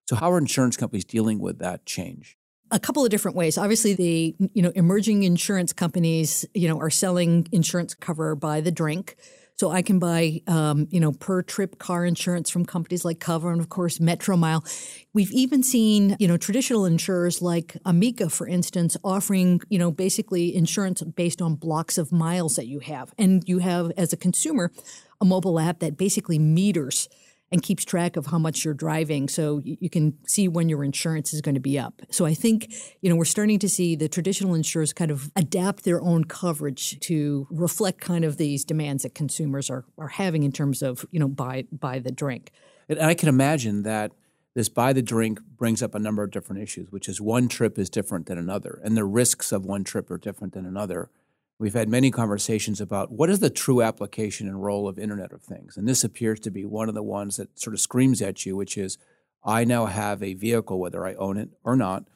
So, 0.08 0.16
how 0.16 0.32
are 0.32 0.38
insurance 0.38 0.76
companies 0.76 1.04
dealing 1.04 1.38
with 1.38 1.58
that 1.58 1.86
change? 1.86 2.36
a 2.72 2.80
couple 2.80 3.04
of 3.04 3.10
different 3.10 3.36
ways. 3.36 3.58
Obviously, 3.58 3.94
the 3.94 4.34
you 4.54 4.62
know 4.62 4.72
emerging 4.74 5.22
insurance 5.22 5.72
companies 5.72 6.44
you 6.54 6.66
know 6.66 6.80
are 6.80 6.90
selling 6.90 7.46
insurance 7.52 7.94
cover 7.94 8.34
by 8.34 8.60
the 8.60 8.72
drink. 8.72 9.16
So 9.62 9.70
I 9.70 9.82
can 9.82 10.00
buy, 10.00 10.42
um, 10.48 10.88
you 10.90 10.98
know, 10.98 11.12
per 11.12 11.40
trip 11.40 11.78
car 11.78 12.04
insurance 12.04 12.50
from 12.50 12.66
companies 12.66 13.04
like 13.04 13.20
Cover 13.20 13.52
and 13.52 13.60
of 13.60 13.68
course 13.68 14.00
Metromile. 14.00 14.64
We've 15.12 15.30
even 15.30 15.62
seen, 15.62 16.16
you 16.18 16.26
know, 16.26 16.36
traditional 16.36 16.84
insurers 16.84 17.40
like 17.40 17.76
Amica, 17.84 18.28
for 18.28 18.48
instance, 18.48 18.96
offering, 19.04 19.60
you 19.68 19.78
know, 19.78 19.92
basically 19.92 20.52
insurance 20.52 21.00
based 21.00 21.40
on 21.40 21.54
blocks 21.54 21.96
of 21.96 22.10
miles 22.10 22.56
that 22.56 22.66
you 22.66 22.80
have, 22.80 23.14
and 23.16 23.48
you 23.48 23.58
have 23.58 23.92
as 23.96 24.12
a 24.12 24.16
consumer 24.16 24.72
a 25.20 25.24
mobile 25.24 25.60
app 25.60 25.78
that 25.78 25.96
basically 25.96 26.40
meters 26.40 27.08
and 27.52 27.62
keeps 27.62 27.84
track 27.84 28.16
of 28.16 28.26
how 28.26 28.38
much 28.38 28.64
you're 28.64 28.74
driving 28.74 29.28
so 29.28 29.60
you 29.62 29.90
can 29.90 30.16
see 30.26 30.48
when 30.48 30.68
your 30.68 30.82
insurance 30.82 31.34
is 31.34 31.42
going 31.42 31.54
to 31.54 31.60
be 31.60 31.78
up. 31.78 32.00
So 32.10 32.24
I 32.24 32.32
think, 32.32 32.72
you 33.02 33.10
know, 33.10 33.16
we're 33.16 33.26
starting 33.26 33.58
to 33.58 33.68
see 33.68 33.94
the 33.94 34.08
traditional 34.08 34.54
insurers 34.54 34.92
kind 34.94 35.10
of 35.10 35.30
adapt 35.36 35.84
their 35.84 36.00
own 36.00 36.24
coverage 36.24 36.98
to 37.00 37.46
reflect 37.50 38.00
kind 38.00 38.24
of 38.24 38.38
these 38.38 38.64
demands 38.64 39.02
that 39.02 39.14
consumers 39.14 39.68
are, 39.68 39.84
are 39.98 40.08
having 40.08 40.42
in 40.42 40.52
terms 40.52 40.82
of, 40.82 41.04
you 41.10 41.20
know, 41.20 41.28
buy 41.28 41.64
buy 41.70 41.98
the 41.98 42.10
drink. 42.10 42.50
And 42.88 42.98
I 43.00 43.14
can 43.14 43.28
imagine 43.28 43.82
that 43.82 44.12
this 44.54 44.68
buy 44.68 44.92
the 44.92 45.02
drink 45.02 45.40
brings 45.56 45.82
up 45.82 45.94
a 45.94 45.98
number 45.98 46.22
of 46.22 46.30
different 46.30 46.62
issues, 46.62 46.90
which 46.90 47.08
is 47.08 47.20
one 47.20 47.48
trip 47.48 47.78
is 47.78 47.88
different 47.88 48.26
than 48.26 48.38
another, 48.38 48.80
and 48.82 48.96
the 48.96 49.04
risks 49.04 49.52
of 49.52 49.64
one 49.64 49.84
trip 49.84 50.10
are 50.10 50.18
different 50.18 50.54
than 50.54 50.66
another. 50.66 51.10
We've 51.58 51.74
had 51.74 51.88
many 51.88 52.10
conversations 52.10 52.80
about 52.80 53.12
what 53.12 53.30
is 53.30 53.38
the 53.38 53.50
true 53.50 53.82
application 53.82 54.48
and 54.48 54.62
role 54.62 54.88
of 54.88 54.98
Internet 54.98 55.32
of 55.32 55.42
Things. 55.42 55.76
And 55.76 55.86
this 55.86 56.02
appears 56.02 56.40
to 56.40 56.50
be 56.50 56.64
one 56.64 56.88
of 56.88 56.94
the 56.94 57.02
ones 57.02 57.36
that 57.36 57.58
sort 57.58 57.74
of 57.74 57.80
screams 57.80 58.20
at 58.20 58.44
you, 58.44 58.56
which 58.56 58.76
is 58.76 58.98
I 59.44 59.64
now 59.64 59.86
have 59.86 60.22
a 60.22 60.34
vehicle, 60.34 60.80
whether 60.80 61.06
I 61.06 61.14
own 61.14 61.36
it 61.36 61.50
or 61.64 61.76
not, 61.76 62.08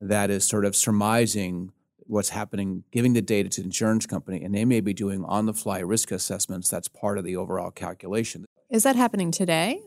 that 0.00 0.30
is 0.30 0.44
sort 0.44 0.64
of 0.64 0.74
surmising 0.76 1.72
what's 2.08 2.30
happening, 2.30 2.84
giving 2.90 3.12
the 3.12 3.22
data 3.22 3.48
to 3.50 3.60
the 3.60 3.66
insurance 3.66 4.06
company, 4.06 4.42
and 4.42 4.54
they 4.54 4.64
may 4.64 4.80
be 4.80 4.94
doing 4.94 5.24
on 5.24 5.46
the 5.46 5.52
fly 5.52 5.78
risk 5.80 6.10
assessments. 6.10 6.70
That's 6.70 6.88
part 6.88 7.18
of 7.18 7.24
the 7.24 7.36
overall 7.36 7.70
calculation. 7.70 8.46
Is 8.70 8.82
that 8.82 8.96
happening 8.96 9.30
today? 9.30 9.82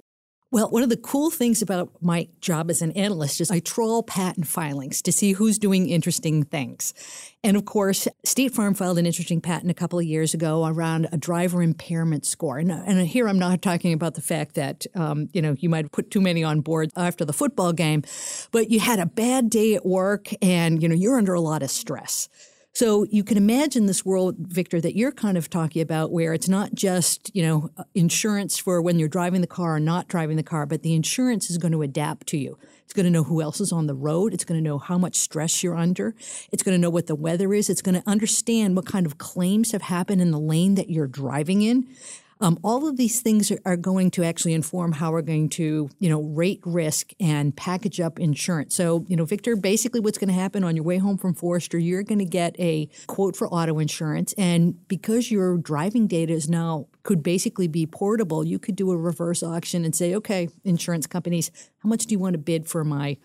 Well, 0.54 0.70
one 0.70 0.84
of 0.84 0.90
the 0.90 0.98
cool 0.98 1.32
things 1.32 1.62
about 1.62 1.92
my 2.02 2.28
job 2.42 2.70
as 2.70 2.82
an 2.82 2.92
analyst 2.92 3.40
is 3.40 3.50
I 3.50 3.60
trawl 3.60 4.04
patent 4.04 4.48
filings 4.48 5.02
to 5.04 5.12
see 5.14 5.32
who's 5.32 5.58
doing 5.58 5.88
interesting 5.88 6.44
things. 6.44 6.94
And 7.42 7.56
of 7.56 7.64
course, 7.64 8.06
State 8.26 8.54
Farm 8.54 8.74
filed 8.74 8.98
an 8.98 9.06
interesting 9.06 9.40
patent 9.40 9.72
a 9.72 9.74
couple 9.74 9.98
of 9.98 10.04
years 10.04 10.34
ago 10.34 10.66
around 10.66 11.08
a 11.14 11.18
driver 11.18 11.64
impairment 11.64 12.26
score. 12.26 12.58
And, 12.58 12.70
and 12.70 13.08
here 13.08 13.30
I'm 13.30 13.40
not 13.40 13.62
talking 13.62 13.94
about 13.94 14.16
the 14.16 14.22
fact 14.22 14.56
that 14.56 14.86
um, 14.94 15.30
you 15.32 15.42
know 15.42 15.56
you 15.58 15.70
might 15.70 15.90
put 15.94 16.12
too 16.12 16.20
many 16.20 16.44
on 16.44 16.60
board 16.60 16.92
after 16.98 17.24
the 17.24 17.32
football 17.32 17.72
game, 17.72 18.04
but 18.52 18.70
you 18.70 18.82
had 18.82 19.00
a 19.00 19.06
bad 19.06 19.50
day 19.50 19.76
at 19.76 19.86
work 19.86 20.28
and 20.42 20.84
you 20.84 20.90
know 20.90 20.96
you're 20.96 21.18
under 21.18 21.34
a 21.34 21.40
lot 21.42 21.64
of 21.64 21.72
stress. 21.72 22.28
So 22.74 23.04
you 23.12 23.24
can 23.24 23.36
imagine 23.36 23.86
this 23.86 24.06
world, 24.06 24.36
Victor, 24.38 24.80
that 24.80 24.96
you're 24.96 25.12
kind 25.12 25.38
of 25.38 25.50
talking 25.50 25.82
about, 25.82 26.12
where 26.12 26.34
it's 26.34 26.48
not 26.48 26.74
just 26.74 27.30
you 27.36 27.44
know 27.44 27.70
uh, 27.78 27.84
insurance 27.94 28.58
for 28.58 28.82
when 28.82 28.98
you're 28.98 29.10
driving 29.10 29.42
the 29.42 29.48
car 29.48 29.76
or 29.76 29.80
not 29.80 30.08
driving 30.08 30.38
the 30.38 30.44
car, 30.44 30.66
but 30.66 30.82
the 30.82 30.94
insurance 30.94 31.50
is 31.50 31.58
going 31.58 31.74
to 31.74 31.82
adapt 31.82 32.28
to 32.28 32.38
you. 32.38 32.58
It's 32.86 32.94
going 32.94 33.06
to 33.06 33.10
know 33.10 33.24
who 33.24 33.42
else 33.42 33.62
is 33.62 33.72
on 33.72 33.88
the 33.88 33.94
road. 33.94 34.34
It's 34.34 34.44
going 34.44 34.62
to 34.62 34.64
know 34.64 34.78
how 34.78 34.98
much 34.98 35.16
stress 35.16 35.64
you're 35.64 35.78
under. 35.78 36.14
It's 36.52 36.64
going 36.64 36.76
to 36.76 36.82
know 36.82 36.90
what 36.90 37.08
the 37.08 37.16
weather 37.16 37.54
is. 37.54 37.70
It's 37.70 37.82
going 37.82 37.96
to 37.96 38.04
understand 38.06 38.76
what 38.76 38.86
kind 38.86 39.06
of 39.06 39.18
claims 39.18 39.72
have 39.72 39.84
happened 39.84 40.22
in 40.22 40.32
the 40.32 40.40
lane 40.40 40.76
that 40.76 40.90
you're 40.90 41.08
driving 41.08 41.62
in. 41.62 41.88
Um, 42.42 42.58
all 42.64 42.88
of 42.88 42.98
these 42.98 43.22
things 43.22 43.52
are, 43.52 43.60
are, 43.66 43.78
going 43.78 44.10
to 44.12 44.24
actually 44.24 44.54
inform 44.54 44.94
how 44.94 45.12
we're 45.12 45.22
going 45.22 45.50
to, 45.50 45.90
you 46.00 46.10
know, 46.10 46.22
rate 46.24 46.60
risk 46.66 47.14
and 47.20 47.56
package 47.56 48.00
up 48.00 48.20
insurance. 48.20 48.76
So, 48.76 49.06
you 49.08 49.16
know, 49.16 49.26
Victor, 49.26 49.56
basically 49.56 50.00
what's 50.00 50.18
going 50.18 50.30
to 50.30 50.34
happen 50.34 50.64
on 50.64 50.76
your 50.76 50.84
way 50.84 50.98
home 50.98 51.18
from 51.18 51.36
Forrester, 51.36 51.78
you're 51.78 52.02
going 52.02 52.20
to 52.20 52.26
get 52.26 52.56
a 52.60 52.90
quote 53.06 53.36
for 53.36 53.48
auto 53.48 53.78
insurance. 53.78 54.34
And 54.40 54.88
because 54.88 55.30
your 55.30 55.58
driving 55.58 56.08
data 56.08 56.34
is 56.34 56.50
now 56.50 56.88
could 57.04 57.22
basically 57.22 57.68
be 57.68 57.86
portable, 57.86 58.44
you 58.44 58.58
could 58.58 58.76
do 58.76 58.92
a 58.92 58.98
reverse 58.98 59.44
auction 59.44 59.86
and 59.86 59.96
say, 59.96 60.16
okay, 60.16 60.50
insurance 60.64 61.06
companies, 61.06 61.52
how 61.84 61.90
much 61.90 62.06
do 62.06 62.14
you 62.14 62.20
want 62.20 62.34
to 62.34 62.40
bid 62.40 62.68
for 62.68 62.84
my 62.84 63.18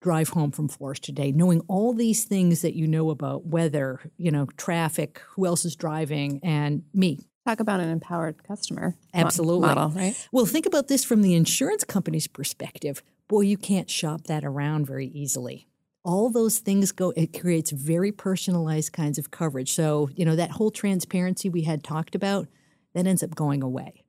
drive 0.00 0.30
home 0.30 0.50
from 0.50 0.68
Forrester 0.68 1.06
today, 1.06 1.30
knowing 1.30 1.60
all 1.68 1.92
these 1.92 2.24
things 2.24 2.62
that 2.62 2.74
you 2.74 2.86
know 2.86 3.10
about 3.10 3.46
weather, 3.46 4.00
you 4.16 4.30
know, 4.30 4.46
traffic, 4.56 5.22
who 5.30 5.46
else 5.46 5.64
is 5.64 5.76
driving, 5.76 6.40
and 6.42 6.82
me, 6.92 7.20
Talk 7.46 7.58
about 7.58 7.80
an 7.80 7.88
empowered 7.88 8.44
customer 8.44 8.96
Absolutely. 9.12 9.66
model, 9.66 9.88
right? 9.90 10.28
Well, 10.30 10.46
think 10.46 10.64
about 10.64 10.86
this 10.86 11.04
from 11.04 11.22
the 11.22 11.34
insurance 11.34 11.82
company's 11.82 12.28
perspective. 12.28 13.02
Boy, 13.26 13.40
you 13.40 13.56
can't 13.56 13.90
shop 13.90 14.24
that 14.24 14.44
around 14.44 14.86
very 14.86 15.08
easily. 15.08 15.66
All 16.04 16.30
those 16.30 16.58
things 16.60 16.92
go, 16.92 17.12
it 17.16 17.38
creates 17.38 17.72
very 17.72 18.12
personalized 18.12 18.92
kinds 18.92 19.18
of 19.18 19.32
coverage. 19.32 19.72
So, 19.72 20.08
you 20.14 20.24
know, 20.24 20.36
that 20.36 20.52
whole 20.52 20.70
transparency 20.70 21.48
we 21.48 21.62
had 21.62 21.82
talked 21.82 22.14
about, 22.14 22.48
that 22.94 23.06
ends 23.06 23.22
up 23.22 23.34
going 23.34 23.62
away. 23.62 24.04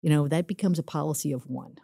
You 0.00 0.10
know, 0.10 0.28
that 0.28 0.46
becomes 0.46 0.78
a 0.78 0.82
policy 0.82 1.32
of 1.32 1.48
one. 1.48 1.76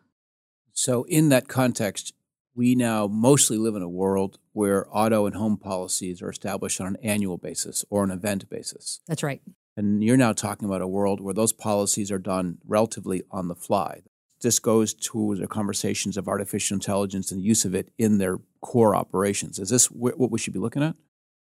So, 0.73 1.05
in 1.05 1.29
that 1.31 1.49
context, 1.49 2.15
we 2.55 2.75
now 2.75 3.07
mostly 3.07 3.59
live 3.59 3.75
in 3.75 3.83
a 3.83 3.89
world 3.89 4.39
where 4.53 4.87
auto 4.95 5.27
and 5.27 5.35
home 5.35 5.57
policies 5.57 6.23
are 6.23 6.31
established 6.31 6.81
on 6.81 6.89
an 6.89 6.97
annual 7.03 7.39
basis 7.39 7.85
or 7.91 8.05
an 8.05 8.11
event 8.11 8.49
basis. 8.49 9.01
That's 9.07 9.23
right. 9.23 9.41
And 9.77 10.03
you're 10.03 10.17
now 10.17 10.33
talking 10.33 10.67
about 10.67 10.83
a 10.83 10.89
world 10.89 11.21
where 11.21 11.35
those 11.35 11.53
policies 11.53 12.11
are 12.11 12.19
done 12.19 12.59
relatively 12.67 13.23
on 13.31 13.49
the 13.49 13.55
fly. 13.55 14.03
This 14.43 14.59
goes 14.59 14.95
to 14.95 15.37
the 15.37 15.47
conversations 15.47 16.17
of 16.17 16.29
artificial 16.29 16.75
intelligence 16.75 17.31
and 17.31 17.41
the 17.41 17.45
use 17.45 17.65
of 17.65 17.75
it 17.75 17.91
in 17.99 18.19
their 18.19 18.39
core 18.61 18.97
operations. 18.97 19.59
Is 19.59 19.69
this 19.69 19.91
what 19.91 20.31
we 20.31 20.39
should 20.39 20.53
be 20.53 20.59
looking 20.59 20.83
at? 20.83 20.97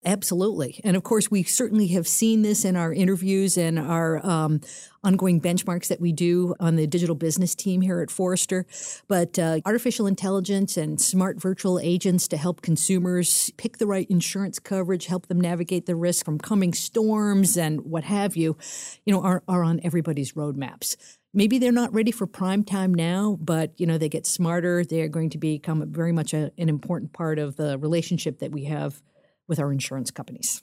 Absolutely. 0.05 0.81
And 0.85 0.97
of 0.97 1.02
course, 1.02 1.28
we 1.28 1.43
certainly 1.43 1.88
have 1.88 2.07
seen 2.07 2.43
this 2.43 2.64
in 2.64 2.76
our 2.76 2.93
interviews 2.93 3.59
and 3.59 3.81
our 3.81 4.25
um, 4.25 4.61
ongoing 5.02 5.40
benchmarks 5.40 5.88
that 5.88 6.00
we 6.00 6.12
do 6.12 6.55
on 6.61 6.76
the 6.76 6.87
digital 6.87 7.17
business 7.17 7.52
team 7.57 7.81
here 7.81 8.00
at 8.00 8.09
Forrester. 8.09 8.64
But 9.09 9.40
uh, 9.40 9.59
artificial 9.67 10.07
intelligence 10.07 10.76
and 10.76 11.00
smart 11.00 11.43
virtual 11.43 11.81
agents 11.81 12.28
to 12.28 12.37
help 12.37 12.62
consumers 12.62 13.50
pick 13.57 13.78
the 13.78 13.88
right 13.88 14.07
insurance 14.09 14.61
coverage, 14.61 15.07
help 15.07 15.26
them 15.26 15.40
navigate 15.40 15.87
the 15.87 15.97
risk 15.97 16.25
from 16.25 16.38
coming 16.38 16.75
storms 16.75 17.57
and 17.57 17.81
what 17.81 18.05
have 18.05 18.37
you, 18.37 18.57
you 19.05 19.12
know, 19.12 19.21
are, 19.23 19.43
are 19.49 19.64
on 19.64 19.81
everybody's 19.83 20.33
roadmaps 20.33 20.97
maybe 21.35 21.59
they're 21.59 21.71
not 21.71 21.93
ready 21.93 22.11
for 22.11 22.26
prime 22.26 22.64
time 22.64 22.93
now, 22.93 23.37
but 23.38 23.73
you 23.76 23.87
know 23.87 23.99
they 23.99 24.09
get 24.09 24.26
smarter. 24.26 24.83
They're 24.83 25.09
going 25.09 25.28
to 25.31 25.38
become 25.38 25.85
very 25.93 26.11
much 26.11 26.33
a, 26.33 26.50
an 26.57 26.71
important 26.71 27.12
part 27.12 27.38
of 27.38 27.57
the 27.57 27.78
relationship 27.78 28.38
that 28.38 28.50
we 28.50 28.64
have 28.64 29.02
with 29.49 29.59
our 29.59 29.73
insurance 29.73 30.11
companies. 30.11 30.62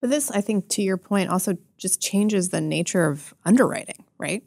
But 0.00 0.10
this, 0.10 0.30
I 0.30 0.42
think, 0.42 0.68
to 0.70 0.82
your 0.82 0.98
point, 0.98 1.30
also 1.30 1.56
just 1.78 2.02
changes 2.02 2.50
the 2.50 2.60
nature 2.60 3.06
of 3.06 3.32
underwriting, 3.44 4.04
right? 4.18 4.42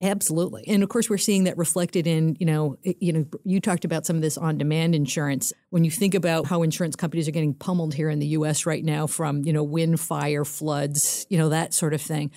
Absolutely. 0.00 0.62
And 0.68 0.84
of 0.84 0.88
course 0.88 1.10
we're 1.10 1.18
seeing 1.18 1.44
that 1.44 1.58
reflected 1.58 2.06
in, 2.06 2.36
you 2.38 2.46
know, 2.46 2.78
you 2.84 3.12
know, 3.12 3.26
you 3.44 3.60
talked 3.60 3.84
about 3.84 4.06
some 4.06 4.14
of 4.14 4.22
this 4.22 4.38
on-demand 4.38 4.94
insurance. 4.94 5.52
When 5.70 5.82
you 5.82 5.90
think 5.90 6.14
about 6.14 6.46
how 6.46 6.62
insurance 6.62 6.94
companies 6.94 7.26
are 7.26 7.32
getting 7.32 7.52
pummeled 7.52 7.94
here 7.94 8.08
in 8.08 8.20
the 8.20 8.28
US 8.28 8.64
right 8.64 8.84
now 8.84 9.08
from, 9.08 9.42
you 9.42 9.52
know, 9.52 9.64
wind, 9.64 9.98
fire, 9.98 10.44
floods, 10.44 11.26
you 11.28 11.36
know, 11.36 11.48
that 11.48 11.74
sort 11.74 11.94
of 11.94 12.00
thing. 12.00 12.30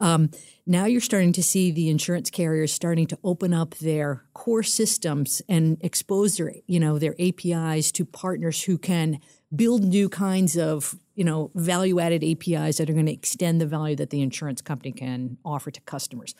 Um, 0.00 0.30
now 0.66 0.86
you're 0.86 1.02
starting 1.02 1.34
to 1.34 1.42
see 1.42 1.70
the 1.70 1.90
insurance 1.90 2.30
carriers 2.30 2.72
starting 2.72 3.06
to 3.08 3.18
open 3.22 3.52
up 3.52 3.74
their 3.74 4.24
core 4.32 4.62
systems 4.62 5.42
and 5.50 5.76
expose 5.82 6.38
their, 6.38 6.54
you 6.66 6.80
know, 6.80 6.98
their 6.98 7.14
APIs 7.20 7.92
to 7.92 8.06
partners 8.06 8.62
who 8.62 8.78
can 8.78 9.20
build 9.54 9.84
new 9.84 10.08
kinds 10.08 10.56
of 10.56 10.96
you 11.14 11.24
know 11.24 11.50
value 11.54 12.00
added 12.00 12.24
APIs 12.24 12.78
that 12.78 12.88
are 12.88 12.94
going 12.94 13.06
to 13.06 13.12
extend 13.12 13.60
the 13.60 13.66
value 13.66 13.96
that 13.96 14.10
the 14.10 14.22
insurance 14.22 14.60
company 14.60 14.92
can 14.92 15.38
offer 15.44 15.70
to 15.70 15.80
customers. 15.82 16.34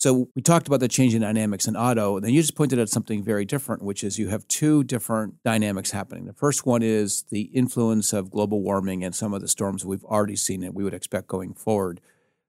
So 0.00 0.28
we 0.36 0.42
talked 0.42 0.68
about 0.68 0.78
the 0.78 0.86
changing 0.86 1.22
dynamics 1.22 1.66
in 1.66 1.76
auto, 1.76 2.16
and 2.16 2.24
then 2.24 2.32
you 2.32 2.40
just 2.40 2.54
pointed 2.54 2.78
out 2.78 2.88
something 2.88 3.24
very 3.24 3.44
different, 3.44 3.82
which 3.82 4.04
is 4.04 4.16
you 4.16 4.28
have 4.28 4.46
two 4.46 4.84
different 4.84 5.42
dynamics 5.42 5.90
happening. 5.90 6.26
The 6.26 6.32
first 6.32 6.64
one 6.64 6.84
is 6.84 7.24
the 7.30 7.50
influence 7.52 8.12
of 8.12 8.30
global 8.30 8.62
warming 8.62 9.02
and 9.02 9.12
some 9.12 9.34
of 9.34 9.40
the 9.40 9.48
storms 9.48 9.84
we've 9.84 10.04
already 10.04 10.36
seen 10.36 10.62
and 10.62 10.72
we 10.72 10.84
would 10.84 10.94
expect 10.94 11.26
going 11.26 11.52
forward. 11.52 12.00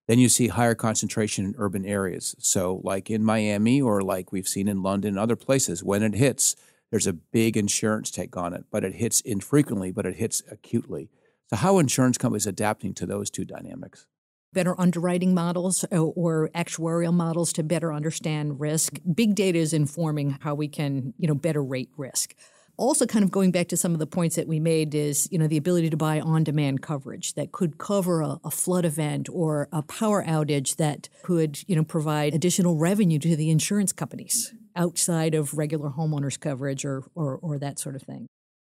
Then 0.08 0.20
you 0.20 0.30
see 0.30 0.50
higher 0.50 0.76
concentration 0.76 1.44
in 1.44 1.56
urban 1.58 1.86
areas. 1.86 2.36
So, 2.38 2.82
like 2.84 3.10
in 3.10 3.24
Miami 3.24 3.82
or 3.82 4.02
like 4.02 4.32
we've 4.32 4.48
seen 4.48 4.68
in 4.68 4.84
London 4.84 5.10
and 5.10 5.20
other 5.20 5.36
places, 5.36 5.84
when 5.84 6.04
it 6.04 6.14
hits, 6.14 6.56
there's 6.92 7.08
a 7.08 7.14
big 7.14 7.56
insurance 7.56 8.12
take 8.12 8.36
on 8.36 8.54
it, 8.54 8.66
but 8.72 8.84
it 8.84 8.96
hits 8.96 9.22
infrequently, 9.22 9.92
but 9.92 10.06
it 10.06 10.16
hits 10.16 10.42
acutely. 10.50 11.10
So, 11.50 11.56
how 11.56 11.78
are 11.78 11.82
insurance 11.82 12.18
companies 12.18 12.48
adapting 12.48 12.94
to 12.96 13.06
those 13.06 13.30
two 13.30 13.46
dynamics? 13.46 14.08
Better 14.54 14.80
underwriting 14.80 15.34
models 15.34 15.86
uh, 15.92 15.98
or 16.02 16.50
actuarial 16.56 17.14
models 17.14 17.54
to 17.54 17.64
better 17.64 17.94
understand 17.94 18.60
risk. 18.60 19.00
Big 19.14 19.36
data 19.36 19.60
is 19.60 19.74
informing 19.74 20.38
how 20.42 20.56
we 20.56 20.68
can, 20.68 21.14
you 21.18 21.28
know, 21.28 21.36
better 21.36 21.64
rate 21.64 21.92
risk. 21.98 22.36
Also, 22.80 23.06
kind 23.06 23.26
of 23.26 23.30
going 23.30 23.52
back 23.52 23.68
to 23.68 23.76
some 23.76 23.92
of 23.92 24.00
the 24.00 24.08
points 24.08 24.38
that 24.38 24.48
we 24.48 24.58
made 24.58 24.96
is, 24.96 25.28
you 25.32 25.38
know, 25.38 25.48
the 25.48 25.58
ability 25.58 25.90
to 25.90 25.98
buy 25.98 26.22
on-demand 26.22 26.82
coverage 26.82 27.34
that 27.34 27.52
could 27.52 27.78
cover 27.78 28.22
a, 28.22 28.40
a 28.46 28.50
flood 28.50 28.86
event 28.86 29.28
or 29.30 29.68
a 29.74 29.82
power 29.82 30.24
outage 30.24 30.78
that 30.78 31.10
could, 31.22 31.60
you 31.68 31.76
know, 31.76 31.84
provide 31.84 32.34
additional 32.34 32.78
revenue 32.78 33.20
to 33.20 33.36
the 33.36 33.50
insurance 33.50 33.92
companies 33.92 34.54
outside 34.78 35.36
of 35.36 35.58
regular 35.58 35.90
homeowners 35.90 36.40
coverage 36.40 36.86
or, 36.86 37.04
or, 37.16 37.38
or 37.42 37.60
that 37.60 37.80
sort 37.80 37.98
of 37.98 38.02
thing. 38.04 38.28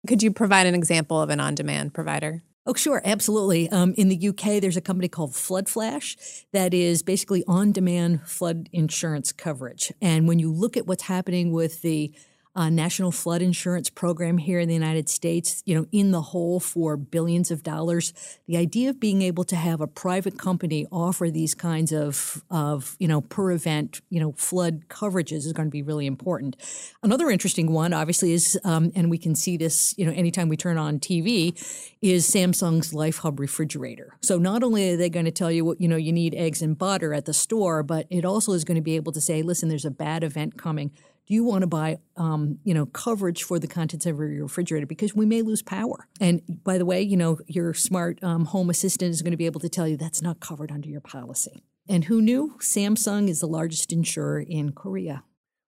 Could 0.09 0.25
you 0.25 0.33
provide 0.33 0.67
an 0.67 0.75
example 0.75 1.23
of 1.23 1.31
an 1.31 1.38
on 1.38 1.55
demand 1.55 1.95
provider? 1.95 2.43
Oh, 2.67 2.75
sure, 2.75 3.00
absolutely. 3.05 3.71
Um, 3.71 3.95
in 3.97 4.09
the 4.09 4.29
UK, 4.29 4.61
there's 4.61 4.76
a 4.76 4.81
company 4.81 5.09
called 5.09 5.33
FloodFlash 5.33 6.45
that 6.52 6.75
is 6.75 7.02
basically 7.02 7.43
on 7.47 7.71
demand 7.73 8.23
flood 8.26 8.69
insurance 8.73 9.33
coverage. 9.33 9.93
And 10.02 10.26
when 10.26 10.38
you 10.38 10.52
look 10.52 10.76
at 10.76 10.87
what's 10.87 11.05
happening 11.05 11.52
with 11.52 11.83
the 11.83 12.12
uh, 12.57 12.69
national 12.69 13.12
flood 13.12 13.42
insurance 13.42 13.88
program 13.88 14.38
here 14.38 14.59
in 14.59 14.66
the 14.66 14.75
United 14.75 15.09
States, 15.09 15.62
you 15.66 15.75
know, 15.75 15.87
in 15.92 16.11
the 16.11 16.21
hole 16.21 16.59
for 16.59 16.97
billions 16.97 17.50
of 17.50 17.62
dollars. 17.62 18.12
The 18.47 18.57
idea 18.57 18.90
of 18.90 18.99
being 18.99 19.23
able 19.23 19.45
to 19.45 19.57
have 19.57 19.80
a 19.80 19.87
private 19.87 20.37
company 20.37 20.87
offer 20.90 21.30
these 21.30 21.54
kinds 21.54 21.92
of, 21.92 22.42
of 22.50 22.97
you 22.99 23.07
know, 23.07 23.21
per 23.21 23.52
event, 23.52 24.00
you 24.11 24.19
know, 24.19 24.33
flood 24.33 24.88
coverages 24.88 25.47
is 25.47 25.52
going 25.52 25.69
to 25.69 25.71
be 25.71 25.83
really 25.83 26.07
important. 26.07 26.57
Another 27.02 27.30
interesting 27.30 27.71
one, 27.71 27.92
obviously, 27.92 28.33
is, 28.33 28.59
um, 28.64 28.90
and 28.97 29.11
we 29.11 29.19
can 29.19 29.37
see 29.37 29.57
this, 29.57 29.95
you 29.97 30.04
know, 30.04 30.12
anytime 30.12 30.49
we 30.49 30.57
turn 30.57 30.76
on 30.76 30.99
TV, 30.99 31.54
is 32.02 32.28
Samsung's 32.28 32.92
Life 32.92 33.19
Hub 33.19 33.38
refrigerator. 33.38 34.16
So 34.23 34.38
not 34.38 34.64
only 34.64 34.95
are 34.95 34.97
they 34.97 35.11
going 35.11 35.26
to 35.26 35.30
tell 35.30 35.52
you 35.52 35.64
what, 35.64 35.80
you 35.80 35.87
know, 35.87 35.97
you 35.97 36.12
need 36.12 36.35
eggs 36.35 36.62
and 36.62 36.76
butter 36.76 37.14
at 37.14 37.26
the 37.26 37.35
store, 37.35 37.85
but 37.85 38.07
it 38.11 38.25
also 38.25 38.52
is 38.52 38.64
going 38.64 38.76
to 38.76 38.83
be 38.83 38.97
able 38.97 39.12
to 39.12 39.21
say, 39.21 39.42
listen, 39.42 39.69
there's 39.69 39.85
a 39.85 39.90
bad 39.90 40.25
event 40.25 40.57
coming 40.57 40.90
do 41.27 41.35
you 41.35 41.45
want 41.45 41.62
to 41.62 41.67
buy 41.67 41.99
um, 42.17 42.59
you 42.65 42.75
know 42.75 42.87
coverage 42.87 43.43
for 43.43 43.59
the 43.59 43.69
contents 43.69 44.07
of 44.07 44.19
your 44.19 44.43
refrigerator? 44.43 44.87
Because 44.87 45.15
we 45.15 45.27
may 45.27 45.43
lose 45.43 45.62
power. 45.62 46.09
And 46.21 46.43
by 46.65 46.79
the 46.79 46.85
way 46.85 47.03
you 47.03 47.17
know 47.17 47.39
your 47.47 47.75
smart 47.75 48.23
um, 48.23 48.47
home 48.47 48.71
assistant 48.71 49.11
is 49.11 49.23
going 49.23 49.33
to 49.33 49.37
be 49.37 49.47
able 49.47 49.61
to 49.61 49.69
tell 49.69 49.87
you 49.87 49.97
that's 49.97 50.23
not 50.23 50.41
covered 50.41 50.71
under 50.71 50.89
your 50.89 51.00
policy. 51.00 51.65
And 51.89 52.05
who 52.05 52.21
knew? 52.21 52.57
Samsung 52.61 53.29
is 53.29 53.41
the 53.41 53.49
largest 53.49 53.93
insurer 53.93 54.41
in 54.41 54.73
korea. 54.73 55.25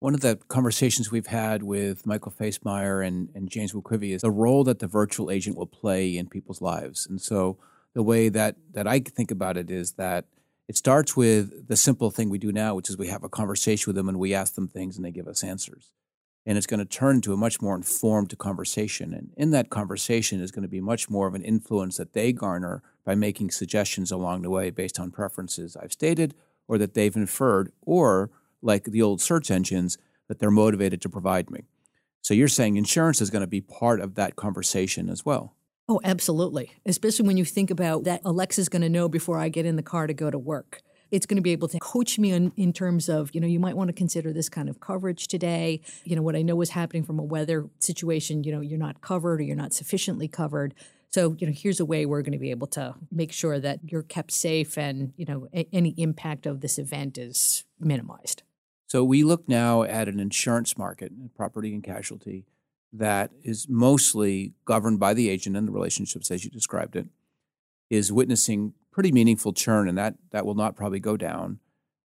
One 0.02 0.14
of 0.14 0.20
the 0.20 0.36
conversations 0.48 1.12
we've 1.12 1.28
had 1.28 1.62
with 1.62 2.06
Michael 2.06 2.32
Facemire 2.32 3.06
and, 3.06 3.28
and 3.36 3.48
James 3.48 3.72
McQuivey 3.72 4.12
is 4.12 4.22
the 4.22 4.32
role 4.32 4.64
that 4.64 4.80
the 4.80 4.88
virtual 4.88 5.30
agent 5.30 5.56
will 5.56 5.68
play 5.68 6.16
in 6.16 6.28
people's 6.28 6.60
lives. 6.60 7.06
And 7.06 7.20
so 7.20 7.56
the 7.94 8.02
way 8.02 8.28
that, 8.28 8.56
that 8.72 8.88
I 8.88 8.98
think 8.98 9.30
about 9.30 9.56
it 9.56 9.70
is 9.70 9.92
that 9.92 10.24
it 10.68 10.76
starts 10.76 11.16
with 11.16 11.68
the 11.68 11.76
simple 11.76 12.10
thing 12.10 12.28
we 12.28 12.38
do 12.38 12.52
now, 12.52 12.74
which 12.74 12.88
is 12.88 12.96
we 12.96 13.08
have 13.08 13.24
a 13.24 13.28
conversation 13.28 13.90
with 13.90 13.96
them 13.96 14.08
and 14.08 14.18
we 14.18 14.34
ask 14.34 14.54
them 14.54 14.68
things 14.68 14.96
and 14.96 15.04
they 15.04 15.10
give 15.10 15.28
us 15.28 15.42
answers. 15.42 15.90
And 16.44 16.58
it's 16.58 16.66
going 16.66 16.80
to 16.80 16.86
turn 16.86 17.16
into 17.16 17.32
a 17.32 17.36
much 17.36 17.60
more 17.60 17.76
informed 17.76 18.36
conversation. 18.38 19.12
And 19.14 19.32
in 19.36 19.50
that 19.50 19.70
conversation 19.70 20.40
is 20.40 20.50
going 20.50 20.62
to 20.62 20.68
be 20.68 20.80
much 20.80 21.08
more 21.08 21.28
of 21.28 21.34
an 21.34 21.42
influence 21.42 21.98
that 21.98 22.14
they 22.14 22.32
garner 22.32 22.82
by 23.04 23.14
making 23.14 23.50
suggestions 23.50 24.10
along 24.10 24.42
the 24.42 24.50
way 24.50 24.70
based 24.70 24.98
on 24.98 25.10
preferences 25.10 25.76
I've 25.76 25.92
stated 25.92 26.34
or 26.68 26.78
that 26.78 26.94
they've 26.94 27.14
inferred, 27.14 27.72
or 27.82 28.30
like 28.60 28.84
the 28.84 29.02
old 29.02 29.20
search 29.20 29.50
engines, 29.50 29.98
that 30.28 30.38
they're 30.38 30.50
motivated 30.50 31.02
to 31.02 31.08
provide 31.08 31.50
me. 31.50 31.64
So 32.22 32.34
you're 32.34 32.48
saying 32.48 32.76
insurance 32.76 33.20
is 33.20 33.30
going 33.30 33.42
to 33.42 33.48
be 33.48 33.60
part 33.60 34.00
of 34.00 34.14
that 34.14 34.36
conversation 34.36 35.10
as 35.10 35.24
well. 35.24 35.54
Oh, 35.92 36.00
absolutely. 36.04 36.72
Especially 36.86 37.26
when 37.26 37.36
you 37.36 37.44
think 37.44 37.70
about 37.70 38.04
that 38.04 38.22
Alexa's 38.24 38.70
going 38.70 38.80
to 38.80 38.88
know 38.88 39.10
before 39.10 39.38
I 39.38 39.50
get 39.50 39.66
in 39.66 39.76
the 39.76 39.82
car 39.82 40.06
to 40.06 40.14
go 40.14 40.30
to 40.30 40.38
work. 40.38 40.80
It's 41.10 41.26
going 41.26 41.36
to 41.36 41.42
be 41.42 41.50
able 41.50 41.68
to 41.68 41.78
coach 41.80 42.18
me 42.18 42.32
in, 42.32 42.50
in 42.56 42.72
terms 42.72 43.10
of, 43.10 43.28
you 43.34 43.42
know, 43.42 43.46
you 43.46 43.60
might 43.60 43.76
want 43.76 43.88
to 43.88 43.92
consider 43.92 44.32
this 44.32 44.48
kind 44.48 44.70
of 44.70 44.80
coverage 44.80 45.28
today. 45.28 45.82
You 46.04 46.16
know, 46.16 46.22
what 46.22 46.34
I 46.34 46.40
know 46.40 46.58
is 46.62 46.70
happening 46.70 47.04
from 47.04 47.18
a 47.18 47.22
weather 47.22 47.68
situation, 47.78 48.42
you 48.42 48.52
know, 48.52 48.62
you're 48.62 48.78
not 48.78 49.02
covered 49.02 49.40
or 49.40 49.42
you're 49.42 49.54
not 49.54 49.74
sufficiently 49.74 50.28
covered. 50.28 50.72
So, 51.10 51.36
you 51.38 51.46
know, 51.46 51.52
here's 51.54 51.78
a 51.78 51.84
way 51.84 52.06
we're 52.06 52.22
going 52.22 52.32
to 52.32 52.38
be 52.38 52.52
able 52.52 52.68
to 52.68 52.94
make 53.10 53.30
sure 53.30 53.60
that 53.60 53.80
you're 53.84 54.02
kept 54.02 54.30
safe 54.30 54.78
and, 54.78 55.12
you 55.18 55.26
know, 55.26 55.46
a- 55.52 55.68
any 55.74 55.90
impact 55.98 56.46
of 56.46 56.62
this 56.62 56.78
event 56.78 57.18
is 57.18 57.66
minimized. 57.78 58.44
So 58.86 59.04
we 59.04 59.24
look 59.24 59.46
now 59.46 59.82
at 59.82 60.08
an 60.08 60.18
insurance 60.18 60.78
market, 60.78 61.12
property 61.36 61.74
and 61.74 61.84
casualty, 61.84 62.46
that 62.92 63.30
is 63.42 63.68
mostly 63.68 64.52
governed 64.64 65.00
by 65.00 65.14
the 65.14 65.28
agent 65.28 65.56
and 65.56 65.66
the 65.66 65.72
relationships 65.72 66.30
as 66.30 66.44
you 66.44 66.50
described 66.50 66.96
it, 66.96 67.06
is 67.90 68.12
witnessing 68.12 68.74
pretty 68.90 69.10
meaningful 69.10 69.52
churn, 69.52 69.88
and 69.88 69.96
that 69.96 70.14
that 70.30 70.44
will 70.44 70.54
not 70.54 70.76
probably 70.76 71.00
go 71.00 71.16
down, 71.16 71.58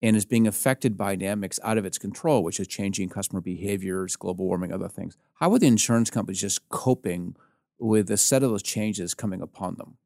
and 0.01 0.15
is 0.15 0.25
being 0.25 0.45
affected 0.47 0.97
by 0.97 1.15
dynamics 1.15 1.59
out 1.63 1.77
of 1.77 1.85
its 1.85 1.97
control, 1.97 2.43
which 2.43 2.59
is 2.59 2.67
changing 2.67 3.09
customer 3.09 3.41
behaviors, 3.41 4.15
global 4.15 4.45
warming, 4.45 4.73
other 4.73 4.89
things. 4.89 5.17
How 5.35 5.51
are 5.53 5.59
the 5.59 5.67
insurance 5.67 6.09
companies 6.09 6.41
just 6.41 6.67
coping 6.69 7.35
with 7.79 8.11
a 8.11 8.17
set 8.17 8.43
of 8.43 8.51
those 8.51 8.63
changes 8.63 9.13
coming 9.13 9.41
upon 9.41 9.75
them? 9.75 9.97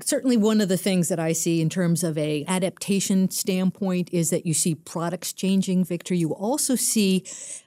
Certainly 0.00 0.36
one 0.36 0.60
of 0.60 0.68
the 0.68 0.76
things 0.76 1.08
that 1.08 1.18
I 1.18 1.32
see 1.32 1.60
in 1.60 1.68
terms 1.68 2.04
of 2.04 2.18
a 2.18 2.44
adaptation 2.46 3.30
standpoint 3.30 4.10
is 4.12 4.30
that 4.30 4.44
you 4.44 4.52
see 4.52 4.74
products 4.74 5.32
changing, 5.32 5.84
Victor. 5.84 6.14
You 6.14 6.34
also 6.34 6.74
see 6.74 7.24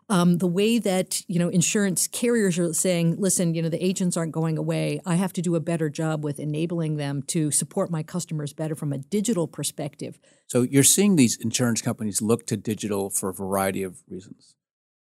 um, 0.10 0.38
the 0.38 0.48
way 0.48 0.80
that 0.80 1.24
you 1.28 1.40
know 1.40 1.50
insurance 1.50 2.08
carriers 2.08 2.60
are 2.60 2.74
saying, 2.74 3.16
"Listen, 3.20 3.54
you 3.54 3.62
know 3.62 3.70
the 3.70 3.84
agents 3.84 4.16
aren't 4.16 4.32
going 4.32 4.58
away. 4.58 5.02
I 5.06 5.16
have 5.16 5.34
to 5.34 5.42
do 5.42 5.56
a 5.56 5.60
better 5.60 5.90
job 5.90 6.24
with 6.24 6.40
enabling 6.40 6.98
them 6.98 7.24
to 7.28 7.52
support 7.52 7.90
my 7.90 8.04
customers 8.04 8.54
better 8.54 8.76
from 8.76 8.94
a 8.94 9.00
digital 9.00 9.48
perspective." 9.48 10.20
So 10.48 10.62
you're 10.64 10.84
seeing 10.84 11.16
these 11.16 11.38
insurance 11.38 11.82
companies 11.82 12.22
look 12.22 12.46
to 12.48 12.58
digital 12.58 13.10
for 13.10 13.30
a 13.30 13.34
variety 13.34 13.84
of 13.84 14.04
reasons, 14.08 14.56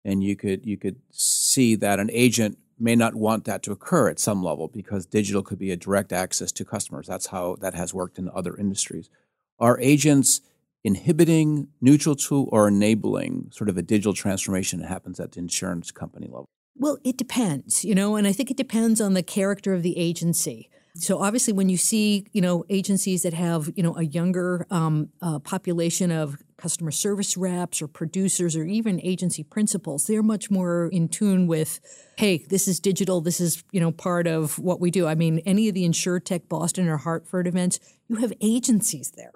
and 0.03 0.23
you 0.23 0.35
could 0.35 0.65
you 0.65 0.77
could 0.77 0.97
see 1.11 1.75
that 1.75 1.99
an 1.99 2.09
agent 2.11 2.57
may 2.83 2.95
not 2.95 3.15
want 3.15 3.45
that 3.45 3.63
to 3.63 3.71
occur 3.71 4.09
at 4.09 4.19
some 4.19 4.43
level 4.43 4.67
because 4.67 5.05
digital 5.05 5.41
could 5.41 5.57
be 5.57 5.71
a 5.71 5.77
direct 5.77 6.11
access 6.11 6.51
to 6.51 6.65
customers. 6.65 7.07
That's 7.07 7.27
how 7.27 7.55
that 7.61 7.73
has 7.73 7.93
worked 7.93 8.19
in 8.19 8.29
other 8.29 8.55
industries. 8.57 9.09
Are 9.57 9.79
agents 9.79 10.41
inhibiting, 10.83 11.69
neutral 11.79 12.15
to, 12.15 12.43
or 12.51 12.67
enabling 12.67 13.47
sort 13.51 13.69
of 13.69 13.77
a 13.77 13.81
digital 13.81 14.13
transformation 14.13 14.81
that 14.81 14.89
happens 14.89 15.19
at 15.19 15.31
the 15.31 15.39
insurance 15.39 15.91
company 15.91 16.27
level? 16.27 16.49
Well, 16.75 16.97
it 17.05 17.17
depends, 17.17 17.85
you 17.85 17.95
know, 17.95 18.17
and 18.17 18.27
I 18.27 18.33
think 18.33 18.51
it 18.51 18.57
depends 18.57 18.99
on 18.99 19.13
the 19.13 19.23
character 19.23 19.73
of 19.73 19.81
the 19.81 19.97
agency. 19.97 20.69
So 20.95 21.19
obviously, 21.19 21.53
when 21.53 21.69
you 21.69 21.77
see 21.77 22.27
you 22.33 22.41
know 22.41 22.65
agencies 22.69 23.23
that 23.23 23.33
have 23.33 23.71
you 23.75 23.81
know 23.81 23.95
a 23.97 24.03
younger 24.03 24.67
um, 24.69 25.09
uh, 25.21 25.39
population 25.39 26.11
of 26.11 26.37
customer 26.57 26.91
service 26.91 27.35
reps 27.35 27.81
or 27.81 27.87
producers 27.87 28.55
or 28.55 28.63
even 28.63 29.01
agency 29.01 29.43
principals, 29.43 30.05
they're 30.05 30.21
much 30.21 30.51
more 30.51 30.89
in 30.93 31.09
tune 31.09 31.47
with, 31.47 31.79
hey, 32.17 32.45
this 32.49 32.67
is 32.67 32.79
digital. 32.79 33.21
This 33.21 33.41
is 33.41 33.63
you 33.71 33.79
know 33.79 33.91
part 33.91 34.27
of 34.27 34.59
what 34.59 34.79
we 34.79 34.91
do. 34.91 35.07
I 35.07 35.15
mean, 35.15 35.39
any 35.39 35.67
of 35.67 35.73
the 35.73 35.83
InsureTech 35.83 36.47
Boston 36.47 36.87
or 36.87 36.97
Hartford 36.97 37.47
events, 37.47 37.79
you 38.07 38.17
have 38.17 38.33
agencies 38.39 39.11
there. 39.17 39.33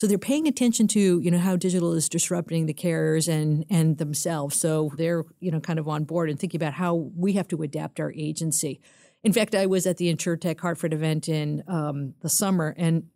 So 0.00 0.06
they're 0.06 0.16
paying 0.16 0.46
attention 0.46 0.86
to 0.88 1.18
you 1.18 1.30
know 1.32 1.38
how 1.38 1.56
digital 1.56 1.92
is 1.92 2.08
disrupting 2.08 2.66
the 2.66 2.72
carriers 2.72 3.26
and 3.26 3.64
and 3.68 3.98
themselves. 3.98 4.56
So 4.56 4.92
they're 4.96 5.24
you 5.40 5.50
know 5.50 5.58
kind 5.58 5.80
of 5.80 5.88
on 5.88 6.04
board 6.04 6.30
and 6.30 6.38
thinking 6.38 6.58
about 6.62 6.74
how 6.74 6.94
we 6.94 7.32
have 7.32 7.48
to 7.48 7.62
adapt 7.62 7.98
our 7.98 8.12
agency. 8.12 8.80
In 9.24 9.32
fact, 9.32 9.54
I 9.54 9.66
was 9.66 9.86
at 9.86 9.96
the 9.96 10.14
InsureTech 10.14 10.60
Hartford 10.60 10.94
event 10.94 11.28
in 11.28 11.64
um, 11.66 12.14
the 12.20 12.28
summer, 12.28 12.74
and 12.78 13.08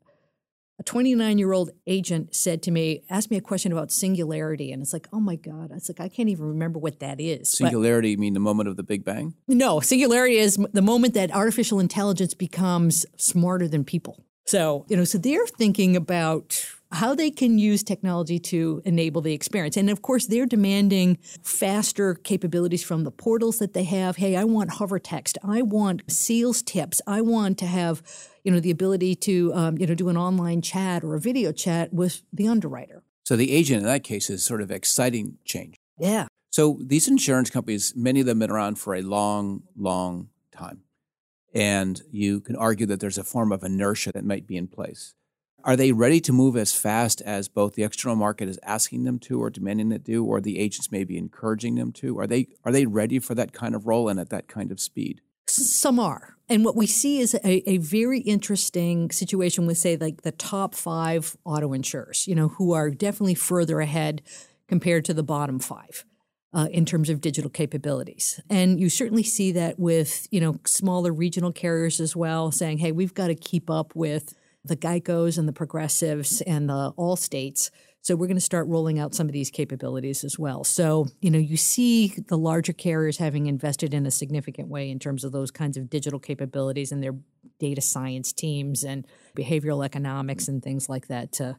a 0.79 0.83
29 0.83 1.39
year 1.39 1.53
old 1.53 1.71
agent 1.87 2.35
said 2.35 2.63
to 2.65 2.71
me, 2.71 3.05
asked 3.09 3.31
me 3.31 3.37
a 3.37 3.41
question 3.41 3.73
about 3.73 3.93
singularity. 3.93 4.73
And 4.73 4.83
it's 4.83 4.93
like, 4.93 5.07
oh 5.13 5.21
my 5.21 5.37
God. 5.37 5.71
It's 5.73 5.89
like, 5.89 6.01
I 6.01 6.09
can't 6.09 6.29
even 6.29 6.47
remember 6.47 6.81
what 6.81 6.99
that 7.01 7.21
is. 7.21 7.51
Singularity, 7.51 8.17
but, 8.17 8.21
mean 8.21 8.35
the 8.35 8.41
moment 8.41 8.69
of 8.69 8.77
the 8.77 8.83
Big 8.83 9.05
Bang? 9.05 9.35
No, 9.47 9.79
singularity 9.81 10.39
is 10.39 10.59
the 10.73 10.83
moment 10.83 11.15
that 11.15 11.33
artificial 11.33 11.79
intelligence 11.79 12.35
becomes 12.35 13.07
smarter 13.17 13.69
than 13.69 13.85
people. 13.85 14.25
So, 14.47 14.85
you 14.89 14.97
know, 14.97 15.05
so 15.05 15.19
they're 15.19 15.47
thinking 15.47 15.95
about 15.95 16.67
how 16.93 17.15
they 17.15 17.31
can 17.31 17.59
use 17.59 17.83
technology 17.83 18.39
to 18.39 18.83
enable 18.85 19.23
the 19.23 19.33
experience. 19.33 19.77
And 19.77 19.89
of 19.91 20.03
course, 20.03 20.27
they're 20.27 20.47
demanding 20.47 21.19
faster 21.43 22.15
capabilities 22.15 22.83
from 22.83 23.05
the 23.05 23.11
portals 23.11 23.59
that 23.59 23.73
they 23.73 23.85
have. 23.85 24.17
Hey, 24.17 24.37
I 24.37 24.45
want 24.45 24.71
hover 24.71 24.99
text. 24.99 25.39
I 25.43 25.63
want 25.63 26.03
seals 26.11 26.63
tips. 26.63 27.01
I 27.07 27.21
want 27.23 27.59
to 27.59 27.67
have, 27.67 28.03
you 28.45 28.53
know, 28.53 28.61
the 28.61 28.71
ability 28.71 29.15
to, 29.17 29.55
um, 29.55 29.79
you 29.79 29.87
know, 29.87 29.95
do 29.95 30.09
an 30.09 30.17
online 30.17 30.61
chat 30.61 31.03
or 31.03 31.15
a 31.15 31.21
video 31.21 31.51
chat 31.53 31.93
with 31.93 32.23
the 32.33 32.47
underwriter. 32.47 33.03
So 33.25 33.37
the 33.37 33.53
agent 33.53 33.81
in 33.81 33.87
that 33.87 34.05
case 34.05 34.29
is 34.29 34.45
sort 34.45 34.61
of 34.61 34.71
exciting 34.71 35.39
change. 35.45 35.77
Yeah. 35.99 36.27
So 36.51 36.79
these 36.83 37.09
insurance 37.09 37.49
companies, 37.49 37.95
many 37.97 38.21
of 38.21 38.27
them 38.27 38.41
have 38.41 38.49
been 38.49 38.55
around 38.55 38.75
for 38.77 38.95
a 38.95 39.01
long, 39.01 39.63
long 39.77 40.29
time. 40.51 40.83
And 41.55 42.01
you 42.11 42.41
can 42.41 42.57
argue 42.57 42.87
that 42.87 43.01
there's 43.01 43.19
a 43.19 43.25
form 43.25 43.53
of 43.53 43.63
inertia 43.63 44.13
that 44.13 44.25
might 44.25 44.47
be 44.47 44.57
in 44.57 44.69
place. 44.69 45.15
Are 45.65 45.77
they 45.77 45.93
ready 45.93 46.21
to 46.21 46.33
move 46.33 46.57
as 46.57 46.73
fast 46.73 47.21
as 47.21 47.49
both 47.49 47.75
the 47.75 47.85
external 47.85 48.17
market 48.17 48.49
is 48.49 48.59
asking 48.63 49.05
them 49.05 49.19
to 49.21 49.41
or 49.41 49.51
demanding 49.51 49.91
that 49.91 50.05
do, 50.05 50.25
or 50.25 50.41
the 50.41 50.59
agents 50.59 50.91
may 50.91 51.05
be 51.05 51.17
encouraging 51.17 51.77
them 51.77 51.93
to? 51.93 52.19
Are 52.19 52.27
they 52.27 52.49
are 52.65 52.73
they 52.73 52.87
ready 52.87 53.19
for 53.19 53.35
that 53.35 53.53
kind 53.53 53.75
of 53.75 53.87
role 53.87 54.09
and 54.09 54.19
at 54.19 54.31
that 54.31 54.49
kind 54.49 54.73
of 54.73 54.81
speed? 54.81 55.21
Some 55.47 56.01
are. 56.01 56.37
And 56.49 56.65
what 56.65 56.77
we 56.77 56.87
see 56.87 57.21
is 57.21 57.35
a, 57.35 57.71
a, 57.71 57.79
very 57.79 58.21
interesting 58.21 59.11
situation 59.11 59.67
with, 59.67 59.79
say, 59.79 59.97
like 59.97 60.23
the 60.23 60.33
top 60.33 60.75
five 60.75 61.37
auto 61.45 61.73
insurers, 61.73 62.27
you 62.27 62.35
know, 62.35 62.49
who 62.49 62.73
are 62.73 62.91
definitely 62.91 63.35
further 63.35 63.81
ahead 63.81 64.23
compared 64.69 65.05
to 65.07 65.15
the 65.15 65.23
bottom 65.23 65.59
five. 65.59 66.05
Uh, 66.55 66.69
in 66.71 66.85
terms 66.85 67.09
of 67.09 67.23
digital 67.23 67.49
capabilities. 67.51 68.39
And 68.51 68.79
you 68.79 68.91
certainly 68.91 69.23
see 69.23 69.53
that 69.53 69.79
with, 69.79 70.29
you 70.31 70.39
know, 70.39 70.57
smaller 70.67 71.11
regional 71.11 71.51
carriers 71.51 71.99
as 71.99 72.15
well, 72.15 72.53
saying, 72.53 72.77
hey, 72.77 72.93
we've 72.93 73.15
got 73.15 73.29
to 73.29 73.35
keep 73.35 73.71
up 73.71 73.97
with 73.97 74.35
the 74.65 74.77
Geicos 74.77 75.39
and 75.39 75.49
the 75.49 75.53
Progressives 75.53 76.41
and 76.43 76.69
the 76.69 76.93
Allstates. 76.99 77.71
So 78.01 78.17
we're 78.17 78.27
going 78.27 78.37
to 78.37 78.41
start 78.41 78.67
rolling 78.67 78.99
out 78.99 79.15
some 79.15 79.27
of 79.27 79.33
these 79.33 79.51
capabilities 79.51 80.25
as 80.25 80.39
well. 80.39 80.65
So, 80.65 81.07
you 81.21 81.31
know, 81.31 81.39
you 81.39 81.57
see 81.57 82.09
the 82.27 82.37
larger 82.37 82.73
carriers 82.73 83.19
having 83.19 83.47
invested 83.47 83.95
in 83.95 84.07
a 84.07 84.11
significant 84.11 84.69
way 84.69 84.91
in 84.91 84.99
terms 84.99 85.23
of 85.23 85.31
those 85.31 85.53
kinds 85.53 85.77
of 85.77 85.89
digital 85.89 86.19
capabilities 86.19 86.91
and 86.91 87.03
their 87.03 87.15
data 87.61 87.81
science 87.81 88.33
teams 88.33 88.83
and 88.83 89.07
behavioral 89.37 89.85
economics 89.85 90.49
and 90.49 90.63
things 90.63 90.89
like 90.89 91.07
that 91.07 91.33
to 91.33 91.57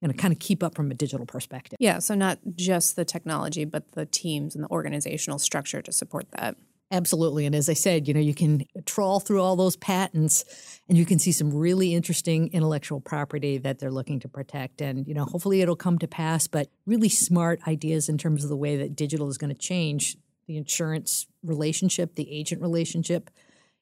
you 0.00 0.08
know, 0.08 0.14
kind 0.14 0.34
of 0.34 0.38
keep 0.38 0.62
up 0.62 0.74
from 0.74 0.90
a 0.90 0.94
digital 0.94 1.24
perspective. 1.24 1.76
Yeah, 1.80 1.98
so 1.98 2.14
not 2.14 2.38
just 2.54 2.94
the 2.96 3.04
technology, 3.04 3.64
but 3.64 3.92
the 3.92 4.04
teams 4.04 4.54
and 4.54 4.62
the 4.62 4.68
organizational 4.68 5.38
structure 5.38 5.80
to 5.80 5.92
support 5.92 6.26
that. 6.32 6.56
Absolutely. 6.90 7.46
And 7.46 7.54
as 7.54 7.68
I 7.68 7.72
said, 7.72 8.06
you 8.06 8.14
know, 8.14 8.20
you 8.20 8.34
can 8.34 8.66
trawl 8.86 9.18
through 9.18 9.40
all 9.40 9.56
those 9.56 9.74
patents 9.74 10.44
and 10.88 10.96
you 10.96 11.04
can 11.04 11.18
see 11.18 11.32
some 11.32 11.52
really 11.52 11.94
interesting 11.94 12.50
intellectual 12.52 13.00
property 13.00 13.58
that 13.58 13.78
they're 13.78 13.90
looking 13.90 14.20
to 14.20 14.28
protect. 14.28 14.80
And, 14.80 15.08
you 15.08 15.14
know, 15.14 15.24
hopefully 15.24 15.60
it'll 15.60 15.76
come 15.76 15.98
to 15.98 16.06
pass, 16.06 16.46
but 16.46 16.68
really 16.86 17.08
smart 17.08 17.60
ideas 17.66 18.08
in 18.08 18.18
terms 18.18 18.44
of 18.44 18.50
the 18.50 18.56
way 18.56 18.76
that 18.76 18.94
digital 18.94 19.28
is 19.28 19.38
going 19.38 19.52
to 19.52 19.58
change 19.58 20.16
the 20.46 20.56
insurance 20.56 21.26
relationship, 21.42 22.14
the 22.14 22.30
agent 22.30 22.60
relationship. 22.60 23.30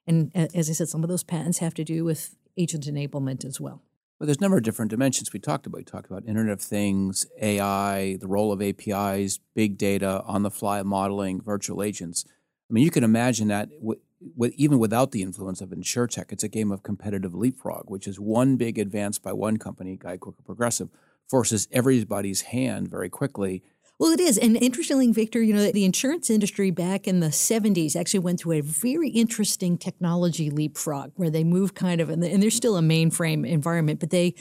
And 0.06 0.30
as 0.34 0.70
I 0.70 0.72
said, 0.72 0.88
some 0.88 1.02
of 1.02 1.10
those 1.10 1.24
patents 1.24 1.58
have 1.58 1.74
to 1.74 1.84
do 1.84 2.04
with 2.04 2.36
agent 2.56 2.86
enablement 2.86 3.44
as 3.44 3.60
well. 3.60 3.82
Well, 4.18 4.26
there's 4.26 4.38
a 4.38 4.40
number 4.40 4.56
of 4.56 4.62
different 4.62 4.92
dimensions 4.92 5.32
we 5.32 5.40
talked 5.40 5.66
about. 5.66 5.78
We 5.78 5.84
talked 5.84 6.08
about 6.08 6.24
Internet 6.26 6.52
of 6.52 6.60
Things, 6.60 7.26
AI, 7.40 8.16
the 8.20 8.28
role 8.28 8.52
of 8.52 8.62
APIs, 8.62 9.40
big 9.54 9.76
data, 9.76 10.22
on 10.24 10.44
the 10.44 10.50
fly 10.50 10.82
modeling, 10.84 11.42
virtual 11.42 11.82
agents. 11.82 12.24
I 12.72 12.74
mean, 12.74 12.84
you 12.84 12.90
can 12.90 13.04
imagine 13.04 13.48
that 13.48 13.68
w- 13.80 14.00
w- 14.34 14.54
even 14.56 14.78
without 14.78 15.12
the 15.12 15.20
influence 15.20 15.60
of 15.60 15.68
InsureTech, 15.68 16.32
it's 16.32 16.42
a 16.42 16.48
game 16.48 16.72
of 16.72 16.82
competitive 16.82 17.34
leapfrog, 17.34 17.90
which 17.90 18.06
is 18.06 18.18
one 18.18 18.56
big 18.56 18.78
advance 18.78 19.18
by 19.18 19.34
one 19.34 19.58
company, 19.58 19.98
Geico 19.98 20.32
Progressive, 20.46 20.88
forces 21.28 21.68
everybody's 21.70 22.40
hand 22.40 22.88
very 22.88 23.10
quickly. 23.10 23.62
Well, 23.98 24.10
it 24.10 24.20
is. 24.20 24.38
And 24.38 24.56
interestingly, 24.56 25.12
Victor, 25.12 25.42
you 25.42 25.52
know, 25.52 25.70
the 25.70 25.84
insurance 25.84 26.30
industry 26.30 26.70
back 26.70 27.06
in 27.06 27.20
the 27.20 27.26
70s 27.26 27.94
actually 27.94 28.20
went 28.20 28.40
through 28.40 28.52
a 28.52 28.62
very 28.62 29.10
interesting 29.10 29.76
technology 29.76 30.48
leapfrog 30.48 31.12
where 31.16 31.28
they 31.28 31.44
moved 31.44 31.74
kind 31.74 32.00
of, 32.00 32.08
and 32.08 32.22
they're 32.22 32.50
still 32.50 32.78
a 32.78 32.80
mainframe 32.80 33.46
environment, 33.46 34.00
but 34.00 34.08
they 34.08 34.34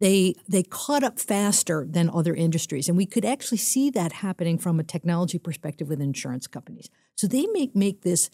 they 0.00 0.34
they 0.48 0.62
caught 0.62 1.02
up 1.02 1.18
faster 1.18 1.86
than 1.88 2.10
other 2.10 2.34
industries. 2.34 2.88
And 2.88 2.96
we 2.96 3.06
could 3.06 3.24
actually 3.24 3.58
see 3.58 3.90
that 3.90 4.12
happening 4.12 4.58
from 4.58 4.78
a 4.78 4.84
technology 4.84 5.38
perspective 5.38 5.88
with 5.88 6.00
insurance 6.00 6.46
companies. 6.46 6.88
So 7.16 7.26
they 7.26 7.46
make 7.46 7.74
make 7.74 8.02
this 8.02 8.30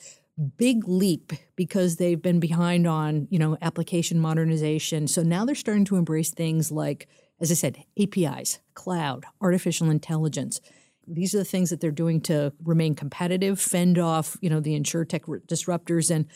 big 0.56 0.86
leap 0.88 1.32
because 1.54 1.96
they've 1.96 2.20
been 2.20 2.40
behind 2.40 2.86
on 2.86 3.28
you 3.30 3.38
know 3.38 3.56
application 3.62 4.20
modernization. 4.20 5.08
So 5.08 5.22
now 5.22 5.44
they're 5.44 5.54
starting 5.54 5.84
to 5.86 5.96
embrace 5.96 6.30
things 6.30 6.70
like 6.70 7.08
as 7.40 7.50
i 7.50 7.54
said 7.54 7.78
apis 7.98 8.58
cloud 8.74 9.24
artificial 9.40 9.90
intelligence. 9.90 10.60
These 11.06 11.34
are 11.34 11.38
the 11.38 11.44
things 11.44 11.68
that 11.70 11.80
they're 11.80 11.90
doing 11.90 12.20
to 12.22 12.52
remain 12.62 12.94
competitive 12.94 13.60
fend 13.60 13.98
off 13.98 14.36
you 14.42 14.50
know 14.50 14.60
the 14.60 14.74
insure 14.74 15.04
tech 15.04 15.24
disruptors. 15.24 16.10
And 16.10 16.26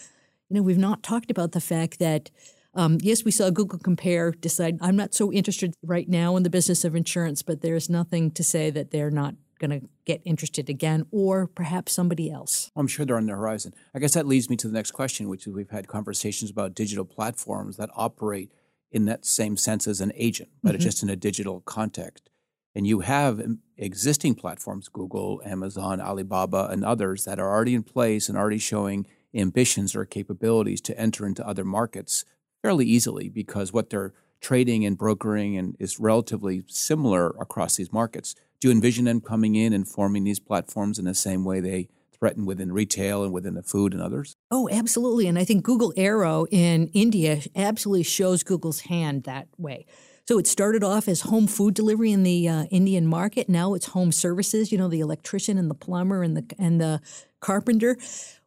You 0.49 0.57
know, 0.57 0.63
we've 0.63 0.79
not 0.79 1.03
talked 1.03 1.31
about 1.31 1.53
the 1.53 1.61
fact 1.61 1.99
that 1.99 2.31
um, 2.79 2.99
yes, 3.03 3.25
we 3.25 3.33
saw 3.33 3.51
Google 3.51 3.81
Compare 3.81 4.31
decide 4.31 4.79
I'm 4.81 4.95
not 4.95 5.13
so 5.13 5.33
interested 5.33 5.75
right 5.83 6.09
now 6.09 6.37
in 6.37 6.45
the 6.45 6.51
business 6.51 6.85
of 6.85 6.95
insurance, 6.95 7.43
but 7.43 7.61
there's 7.61 7.91
nothing 7.91 8.31
to 8.31 8.45
say 8.45 8.71
that 8.71 8.93
they're 8.93 9.11
not 9.11 9.35
going 9.59 9.81
to 9.81 9.89
get 10.05 10.23
interested 10.25 10.71
again, 10.71 11.05
or 11.11 11.49
perhaps 11.49 11.93
somebody 11.93 12.31
else. 12.31 12.71
I'm 12.77 12.87
sure 12.87 13.05
they're 13.05 13.17
on 13.17 13.27
the 13.27 13.33
horizon. 13.33 13.75
I 13.93 13.99
guess 13.99 14.15
that 14.15 14.29
leads 14.29 14.49
me 14.49 14.55
to 14.59 14.69
the 14.69 14.73
next 14.73 14.93
question, 14.93 15.29
which 15.29 15.45
is 15.45 15.53
we've 15.53 15.71
had 15.71 15.89
conversations 15.89 16.53
about 16.53 16.75
digital 16.75 17.05
platforms 17.05 17.77
that 17.79 17.91
operate 17.97 18.53
in 18.93 19.07
that 19.07 19.27
same 19.27 19.57
sense 19.57 19.89
as 19.89 20.01
an 20.01 20.13
agent, 20.15 20.51
but 20.63 20.69
mm-hmm. 20.69 20.77
it's 20.77 20.85
just 20.85 21.03
in 21.03 21.11
a 21.11 21.17
digital 21.17 21.61
context. 21.63 22.31
And 22.77 22.87
you 22.87 23.01
have 23.01 23.43
existing 23.77 24.37
platforms, 24.37 24.89
Google, 24.89 25.43
Amazon, 25.45 26.01
Alibaba, 26.01 26.69
and 26.71 26.85
others 26.85 27.25
that 27.25 27.41
are 27.41 27.53
already 27.53 27.75
in 27.75 27.83
place 27.83 28.29
and 28.29 28.39
already 28.39 28.59
showing 28.59 29.05
ambitions 29.35 29.97
or 29.97 30.05
capabilities 30.05 30.81
to 30.83 30.97
enter 30.97 31.27
into 31.27 31.45
other 31.45 31.65
markets 31.65 32.25
fairly 32.69 32.85
easily 32.85 33.31
because 33.31 33.73
what 33.73 33.89
they're 33.89 34.13
trading 34.43 34.85
and 34.85 34.99
brokering 34.99 35.57
and 35.57 35.75
is 35.79 35.99
relatively 35.99 36.63
similar 36.67 37.29
across 37.41 37.77
these 37.77 37.91
markets. 37.91 38.35
Do 38.61 38.69
you 38.69 38.75
envision 38.75 39.07
them 39.07 39.23
coming 39.23 39.55
in 39.55 39.73
and 39.73 39.89
forming 39.89 40.25
these 40.25 40.39
platforms 40.39 40.99
in 40.99 41.07
the 41.07 41.15
same 41.15 41.47
way 41.47 41.61
they 41.61 41.89
threaten 42.13 42.45
within 42.45 42.71
retail 42.71 43.25
and 43.25 43.33
within 43.33 43.55
the 43.55 43.63
food 43.63 43.95
and 43.95 44.03
others? 44.03 44.37
Oh, 44.51 44.69
absolutely. 44.71 45.27
And 45.29 45.39
I 45.39 45.45
think 45.45 45.65
Google 45.65 45.95
Areo 45.95 46.47
in 46.51 46.89
India 46.89 47.41
absolutely 47.57 48.03
shows 48.03 48.43
Google's 48.43 48.81
hand 48.81 49.23
that 49.23 49.49
way. 49.57 49.87
So 50.27 50.39
it 50.39 50.47
started 50.47 50.85
off 50.85 51.09
as 51.09 51.23
home 51.23 51.47
food 51.47 51.73
delivery 51.73 52.13
in 52.13 52.23
the 52.23 52.47
uh, 52.47 52.65
Indian 52.65 53.07
market. 53.07 53.49
Now 53.49 53.73
it's 53.73 53.87
home 53.87 54.13
services. 54.13 54.71
You 54.71 54.77
know, 54.77 54.89
the 54.89 55.01
electrician 55.01 55.57
and 55.57 55.71
the 55.71 55.75
plumber 55.75 56.23
and 56.23 56.37
the 56.37 56.45
and 56.59 56.79
the 56.79 57.01
carpenter. 57.41 57.97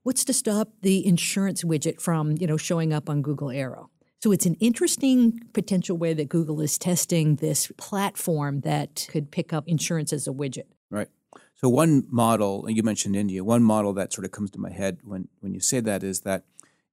What's 0.03 0.23
to 0.25 0.33
stop 0.33 0.69
the 0.83 1.03
insurance 1.03 1.63
widget 1.63 1.99
from 1.99 2.37
you 2.39 2.45
know 2.45 2.57
showing 2.57 2.93
up 2.93 3.09
on 3.09 3.23
Google 3.23 3.47
Areo? 3.47 3.87
So 4.21 4.31
it's 4.31 4.45
an 4.45 4.53
interesting 4.59 5.41
potential 5.51 5.97
way 5.97 6.13
that 6.13 6.29
Google 6.29 6.61
is 6.61 6.77
testing 6.77 7.37
this 7.37 7.71
platform 7.77 8.61
that 8.61 9.07
could 9.09 9.31
pick 9.31 9.51
up 9.51 9.67
insurance 9.67 10.13
as 10.13 10.27
a 10.27 10.31
widget. 10.31 10.67
Right. 10.91 11.07
So 11.55 11.69
one 11.69 12.05
model, 12.07 12.67
and 12.67 12.77
you 12.77 12.83
mentioned 12.83 13.15
India, 13.15 13.43
one 13.43 13.63
model 13.63 13.93
that 13.93 14.13
sort 14.13 14.25
of 14.25 14.31
comes 14.31 14.51
to 14.51 14.59
my 14.59 14.71
head 14.71 14.99
when, 15.03 15.27
when 15.39 15.55
you 15.55 15.59
say 15.59 15.79
that 15.79 16.03
is 16.03 16.21
that 16.21 16.43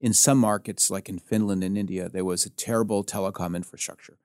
in 0.01 0.14
some 0.14 0.38
markets, 0.38 0.91
like 0.91 1.11
in 1.11 1.19
Finland 1.19 1.62
and 1.62 1.77
India, 1.77 2.09
there 2.09 2.25
was 2.25 2.47
a 2.47 2.51
terrible 2.51 3.05
telecom 3.05 3.55
infrastructure. 3.55 4.17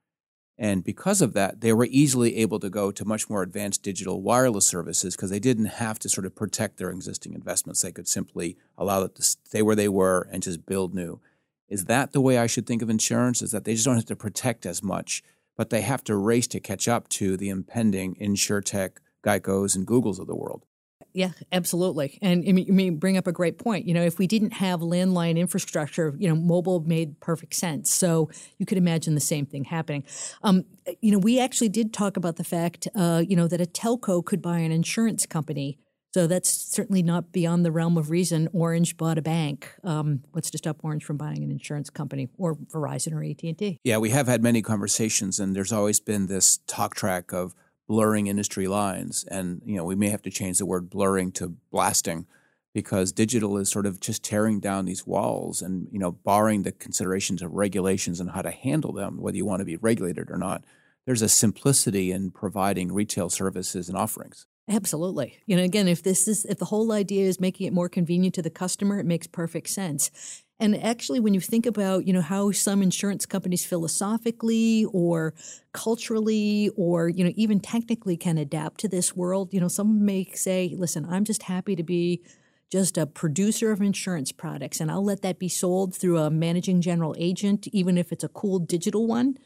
And 0.57 0.81
because 0.81 1.21
of 1.21 1.33
that, 1.33 1.59
they 1.59 1.73
were 1.73 1.87
easily 1.89 2.37
able 2.37 2.59
to 2.59 2.69
go 2.69 2.91
to 2.91 3.03
much 3.03 3.29
more 3.29 3.41
advanced 3.41 3.83
digital 3.83 4.21
wireless 4.21 4.67
services 4.67 5.15
because 5.15 5.29
they 5.29 5.39
didn't 5.39 5.65
have 5.65 5.99
to 5.99 6.09
sort 6.09 6.25
of 6.25 6.35
protect 6.35 6.77
their 6.77 6.91
existing 6.91 7.33
investments. 7.33 7.81
They 7.81 7.91
could 7.91 8.07
simply 8.07 8.55
allow 8.77 9.03
it 9.03 9.15
to 9.15 9.23
stay 9.23 9.61
where 9.61 9.75
they 9.75 9.89
were 9.89 10.29
and 10.31 10.41
just 10.41 10.65
build 10.65 10.93
new. 10.93 11.19
Is 11.69 11.85
that 11.85 12.11
the 12.11 12.21
way 12.21 12.37
I 12.37 12.47
should 12.47 12.65
think 12.65 12.81
of 12.81 12.89
insurance? 12.89 13.41
Is 13.41 13.51
that 13.51 13.65
they 13.65 13.73
just 13.73 13.85
don't 13.85 13.95
have 13.95 14.05
to 14.05 14.15
protect 14.15 14.65
as 14.65 14.83
much, 14.83 15.23
but 15.57 15.69
they 15.69 15.81
have 15.81 16.03
to 16.05 16.15
race 16.15 16.47
to 16.47 16.59
catch 16.59 16.87
up 16.87 17.09
to 17.09 17.37
the 17.37 17.49
impending 17.49 18.15
insurtech, 18.15 18.97
Geico's, 19.23 19.75
and 19.75 19.87
Googles 19.87 20.19
of 20.19 20.27
the 20.27 20.35
world? 20.35 20.65
Yeah, 21.13 21.29
absolutely. 21.51 22.17
And 22.23 22.43
you 22.43 22.53
mean 22.53 22.97
bring 22.97 23.17
up 23.17 23.27
a 23.27 23.31
great 23.31 23.59
point. 23.59 23.85
You 23.85 23.93
know, 23.93 24.01
if 24.01 24.17
we 24.17 24.25
didn't 24.25 24.53
have 24.53 24.79
landline 24.79 25.37
infrastructure, 25.37 26.15
you 26.17 26.27
know, 26.27 26.35
mobile 26.35 26.79
made 26.79 27.19
perfect 27.19 27.53
sense. 27.53 27.93
So 27.93 28.31
you 28.57 28.65
could 28.65 28.79
imagine 28.79 29.13
the 29.13 29.21
same 29.21 29.45
thing 29.45 29.65
happening. 29.65 30.05
Um, 30.41 30.65
you 31.01 31.11
know, 31.11 31.19
we 31.19 31.39
actually 31.39 31.69
did 31.69 31.93
talk 31.93 32.17
about 32.17 32.37
the 32.37 32.43
fact, 32.43 32.87
uh, 32.95 33.23
you 33.27 33.35
know, 33.35 33.47
that 33.47 33.61
a 33.61 33.65
telco 33.65 34.25
could 34.25 34.41
buy 34.41 34.57
an 34.57 34.71
insurance 34.71 35.27
company 35.27 35.77
so 36.13 36.27
that's 36.27 36.49
certainly 36.49 37.01
not 37.01 37.31
beyond 37.31 37.65
the 37.65 37.71
realm 37.71 37.97
of 37.97 38.11
reason. 38.11 38.47
Orange 38.53 38.97
bought 38.97 39.17
a 39.17 39.21
bank. 39.21 39.73
Um, 39.83 40.23
what's 40.31 40.51
to 40.51 40.59
stop 40.59 40.77
Orange 40.83 41.03
from 41.03 41.17
buying 41.17 41.43
an 41.43 41.49
insurance 41.49 41.89
company 41.89 42.29
or 42.37 42.55
Verizon 42.55 43.13
or 43.13 43.23
AT 43.23 43.41
and 43.43 43.57
T? 43.57 43.79
Yeah, 43.83 43.97
we 43.97 44.11
have 44.11 44.27
had 44.27 44.43
many 44.43 44.61
conversations, 44.61 45.39
and 45.39 45.55
there's 45.55 45.71
always 45.71 45.99
been 45.99 46.27
this 46.27 46.59
talk 46.67 46.93
track 46.95 47.33
of 47.33 47.55
blurring 47.87 48.27
industry 48.27 48.67
lines, 48.67 49.25
and 49.29 49.61
you 49.65 49.75
know 49.75 49.83
we 49.83 49.95
may 49.95 50.09
have 50.09 50.21
to 50.23 50.29
change 50.29 50.59
the 50.59 50.65
word 50.67 50.89
blurring 50.89 51.31
to 51.33 51.55
blasting 51.71 52.27
because 52.75 53.11
digital 53.11 53.57
is 53.57 53.69
sort 53.69 53.85
of 53.85 53.99
just 53.99 54.23
tearing 54.23 54.59
down 54.59 54.85
these 54.85 55.05
walls 55.07 55.61
and 55.61 55.87
you 55.91 55.99
know 55.99 56.11
barring 56.11 56.61
the 56.61 56.71
considerations 56.71 57.41
of 57.41 57.51
regulations 57.51 58.19
and 58.19 58.31
how 58.31 58.41
to 58.43 58.51
handle 58.51 58.93
them, 58.93 59.19
whether 59.19 59.37
you 59.37 59.45
want 59.45 59.61
to 59.61 59.65
be 59.65 59.77
regulated 59.77 60.29
or 60.29 60.37
not. 60.37 60.63
There's 61.05 61.23
a 61.23 61.29
simplicity 61.29 62.11
in 62.11 62.31
providing 62.31 62.93
retail 62.93 63.29
services 63.29 63.89
and 63.89 63.97
offerings. 63.97 64.45
Absolutely. 64.69 65.39
You 65.45 65.57
know, 65.57 65.63
again, 65.63 65.87
if 65.89 66.03
this 66.03 66.27
is 66.27 66.45
if 66.45 66.57
the 66.57 66.65
whole 66.65 66.91
idea 66.93 67.27
is 67.27 67.39
making 67.39 67.67
it 67.67 67.73
more 67.73 67.89
convenient 67.89 68.33
to 68.35 68.41
the 68.41 68.49
customer, 68.49 68.97
it 68.99 69.05
makes 69.05 69.27
perfect 69.27 69.69
sense. 69.69 70.09
And 70.59 70.81
actually, 70.81 71.19
when 71.19 71.33
you 71.33 71.41
think 71.41 71.65
about, 71.65 72.07
you 72.07 72.13
know, 72.13 72.21
how 72.21 72.51
some 72.51 72.81
insurance 72.81 73.25
companies 73.25 73.65
philosophically 73.65 74.85
or 74.93 75.33
culturally 75.73 76.69
or, 76.77 77.09
you 77.09 77.25
know, 77.25 77.31
even 77.35 77.59
technically 77.59 78.15
can 78.15 78.37
adapt 78.37 78.79
to 78.81 78.87
this 78.87 79.13
world, 79.15 79.53
you 79.53 79.59
know, 79.59 79.67
some 79.67 80.05
may 80.05 80.25
say, 80.33 80.73
listen, 80.77 81.05
I'm 81.09 81.25
just 81.25 81.43
happy 81.43 81.75
to 81.75 81.83
be 81.83 82.21
just 82.71 82.97
a 82.97 83.05
producer 83.05 83.71
of 83.71 83.81
insurance 83.81 84.31
products 84.31 84.79
and 84.79 84.89
I'll 84.89 85.03
let 85.03 85.21
that 85.23 85.37
be 85.37 85.49
sold 85.49 85.93
through 85.95 86.17
a 86.19 86.29
managing 86.31 86.79
general 86.81 87.13
agent, 87.17 87.67
even 87.67 87.97
if 87.97 88.11
it's 88.13 88.23
a 88.23 88.29
cool 88.29 88.59
digital 88.59 89.05
one. 89.05 89.37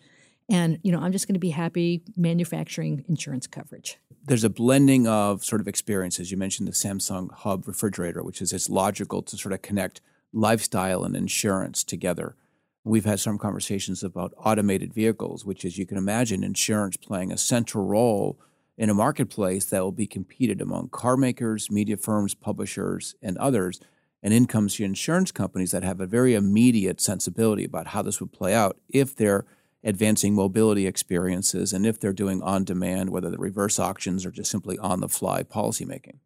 And, 0.49 0.79
you 0.83 0.91
know, 0.91 0.99
I'm 0.99 1.11
just 1.11 1.27
going 1.27 1.35
to 1.35 1.39
be 1.39 1.49
happy 1.49 2.03
manufacturing 2.15 3.03
insurance 3.07 3.47
coverage. 3.47 3.97
There's 4.25 4.43
a 4.43 4.49
blending 4.49 5.07
of 5.07 5.43
sort 5.43 5.61
of 5.61 5.67
experiences. 5.67 6.31
You 6.31 6.37
mentioned 6.37 6.67
the 6.67 6.73
Samsung 6.73 7.31
Hub 7.33 7.67
refrigerator, 7.67 8.23
which 8.23 8.41
is 8.41 8.53
it's 8.53 8.69
logical 8.69 9.21
to 9.23 9.37
sort 9.37 9.53
of 9.53 9.61
connect 9.61 10.01
lifestyle 10.33 11.03
and 11.03 11.15
insurance 11.15 11.83
together. 11.83 12.35
We've 12.83 13.05
had 13.05 13.19
some 13.19 13.37
conversations 13.37 14.03
about 14.03 14.33
automated 14.37 14.93
vehicles, 14.93 15.43
which 15.43 15.65
is 15.65 15.77
you 15.77 15.85
can 15.85 15.97
imagine 15.97 16.43
insurance 16.43 16.95
playing 16.95 17.31
a 17.31 17.37
central 17.37 17.85
role 17.85 18.39
in 18.77 18.89
a 18.89 18.93
marketplace 18.93 19.65
that 19.65 19.83
will 19.83 19.91
be 19.91 20.07
competed 20.07 20.61
among 20.61 20.89
car 20.89 21.17
makers, 21.17 21.69
media 21.69 21.97
firms, 21.97 22.33
publishers, 22.33 23.15
and 23.21 23.37
others. 23.37 23.81
And 24.23 24.33
in 24.33 24.45
comes 24.45 24.79
your 24.79 24.85
insurance 24.85 25.31
companies 25.31 25.71
that 25.71 25.83
have 25.83 25.99
a 25.99 26.05
very 26.05 26.33
immediate 26.33 27.01
sensibility 27.01 27.65
about 27.65 27.87
how 27.87 28.01
this 28.01 28.19
would 28.19 28.31
play 28.31 28.53
out 28.53 28.77
if 28.89 29.15
they're 29.15 29.45
advancing 29.87 30.35
mobility 30.35 30.85
experiences 30.85 31.71
and 31.71 31.85
if 31.85 31.99
they're 31.99 32.13
doing 32.13 32.43
on 32.43 32.65
demand, 32.65 33.09
whether 33.09 33.31
the 33.31 33.37
reverse 33.37 33.79
auctions 33.79 34.25
or 34.25 34.31
just 34.31 34.51
simply 34.51 34.77
on 34.77 34.99
the 34.99 35.07
fly 35.07 35.41
policymaking. 35.41 36.19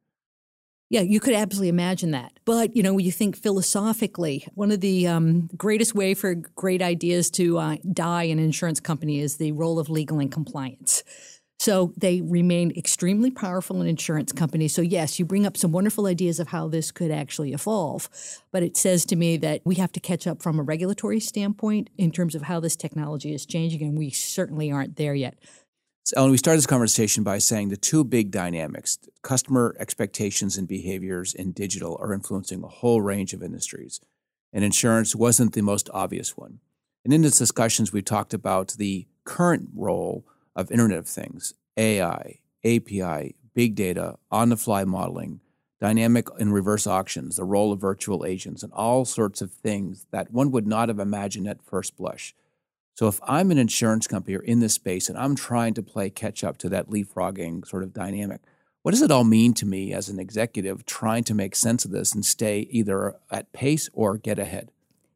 Yeah, 0.89 1.01
you 1.01 1.21
could 1.21 1.35
absolutely 1.35 1.69
imagine 1.69 2.11
that. 2.11 2.33
But, 2.43 2.75
you 2.75 2.83
know, 2.83 2.93
when 2.95 3.05
you 3.05 3.13
think 3.13 3.37
philosophically, 3.37 4.45
one 4.55 4.71
of 4.71 4.81
the 4.81 5.07
um, 5.07 5.49
greatest 5.55 5.95
way 5.95 6.13
for 6.13 6.35
great 6.35 6.81
ideas 6.81 7.31
to 7.31 7.59
uh, 7.59 7.77
die 7.93 8.23
in 8.23 8.39
an 8.39 8.43
insurance 8.43 8.81
company 8.81 9.21
is 9.21 9.37
the 9.37 9.53
role 9.53 9.79
of 9.79 9.89
legal 9.89 10.19
and 10.19 10.29
compliance. 10.29 11.03
So 11.61 11.93
they 11.95 12.21
remain 12.21 12.71
extremely 12.75 13.29
powerful 13.29 13.81
in 13.81 13.87
insurance 13.87 14.31
companies. 14.31 14.73
So, 14.73 14.81
yes, 14.81 15.19
you 15.19 15.25
bring 15.25 15.45
up 15.45 15.55
some 15.55 15.71
wonderful 15.71 16.07
ideas 16.07 16.39
of 16.39 16.47
how 16.47 16.67
this 16.67 16.91
could 16.91 17.11
actually 17.11 17.53
evolve. 17.53 18.09
But 18.51 18.63
it 18.63 18.75
says 18.75 19.05
to 19.05 19.15
me 19.15 19.37
that 19.37 19.61
we 19.63 19.75
have 19.75 19.91
to 19.91 19.99
catch 19.99 20.25
up 20.25 20.41
from 20.41 20.57
a 20.57 20.63
regulatory 20.63 21.19
standpoint 21.19 21.91
in 21.99 22.09
terms 22.11 22.33
of 22.33 22.41
how 22.41 22.59
this 22.59 22.75
technology 22.75 23.31
is 23.31 23.45
changing, 23.45 23.83
and 23.83 23.95
we 23.95 24.09
certainly 24.09 24.71
aren't 24.71 24.95
there 24.95 25.13
yet. 25.13 25.37
So, 26.03 26.15
Ellen, 26.17 26.31
we 26.31 26.37
started 26.37 26.57
this 26.57 26.65
conversation 26.65 27.23
by 27.23 27.37
saying 27.37 27.69
the 27.69 27.77
two 27.77 28.03
big 28.03 28.31
dynamics 28.31 28.97
customer 29.21 29.75
expectations 29.77 30.57
and 30.57 30.67
behaviors 30.67 31.35
in 31.35 31.51
digital 31.51 31.95
are 32.01 32.11
influencing 32.11 32.63
a 32.63 32.69
whole 32.69 33.03
range 33.03 33.33
of 33.33 33.43
industries. 33.43 34.01
And 34.51 34.63
insurance 34.63 35.15
wasn't 35.15 35.53
the 35.53 35.61
most 35.61 35.91
obvious 35.93 36.35
one. 36.35 36.59
And 37.05 37.13
in 37.13 37.21
these 37.21 37.37
discussions, 37.37 37.93
we 37.93 38.01
talked 38.01 38.33
about 38.33 38.69
the 38.79 39.05
current 39.25 39.69
role 39.75 40.25
of 40.55 40.71
Internet 40.71 40.99
of 40.99 41.07
Things, 41.07 41.53
AI, 41.77 42.39
API, 42.63 43.35
big 43.53 43.75
data, 43.75 44.17
on 44.29 44.49
the 44.49 44.57
fly 44.57 44.83
modeling, 44.83 45.39
dynamic 45.79 46.27
and 46.39 46.53
reverse 46.53 46.85
auctions, 46.85 47.35
the 47.35 47.43
role 47.43 47.71
of 47.71 47.81
virtual 47.81 48.25
agents, 48.25 48.63
and 48.63 48.71
all 48.73 49.03
sorts 49.03 49.41
of 49.41 49.51
things 49.51 50.05
that 50.11 50.31
one 50.31 50.51
would 50.51 50.67
not 50.67 50.89
have 50.89 50.99
imagined 50.99 51.47
at 51.47 51.63
first 51.63 51.97
blush. 51.97 52.35
So, 52.93 53.07
if 53.07 53.19
I'm 53.23 53.51
an 53.51 53.57
insurance 53.57 54.05
company 54.05 54.35
or 54.35 54.41
in 54.41 54.59
this 54.59 54.73
space 54.73 55.09
and 55.09 55.17
I'm 55.17 55.35
trying 55.35 55.73
to 55.75 55.83
play 55.83 56.09
catch 56.09 56.43
up 56.43 56.57
to 56.57 56.69
that 56.69 56.89
leapfrogging 56.89 57.65
sort 57.65 57.83
of 57.83 57.93
dynamic, 57.93 58.41
what 58.83 58.91
does 58.91 59.01
it 59.01 59.11
all 59.11 59.23
mean 59.23 59.53
to 59.55 59.65
me 59.65 59.93
as 59.93 60.09
an 60.09 60.19
executive 60.19 60.85
trying 60.85 61.23
to 61.25 61.33
make 61.33 61.55
sense 61.55 61.85
of 61.85 61.91
this 61.91 62.13
and 62.13 62.25
stay 62.25 62.67
either 62.69 63.15
at 63.29 63.53
pace 63.53 63.89
or 63.93 64.17
get 64.17 64.39
ahead? 64.39 64.71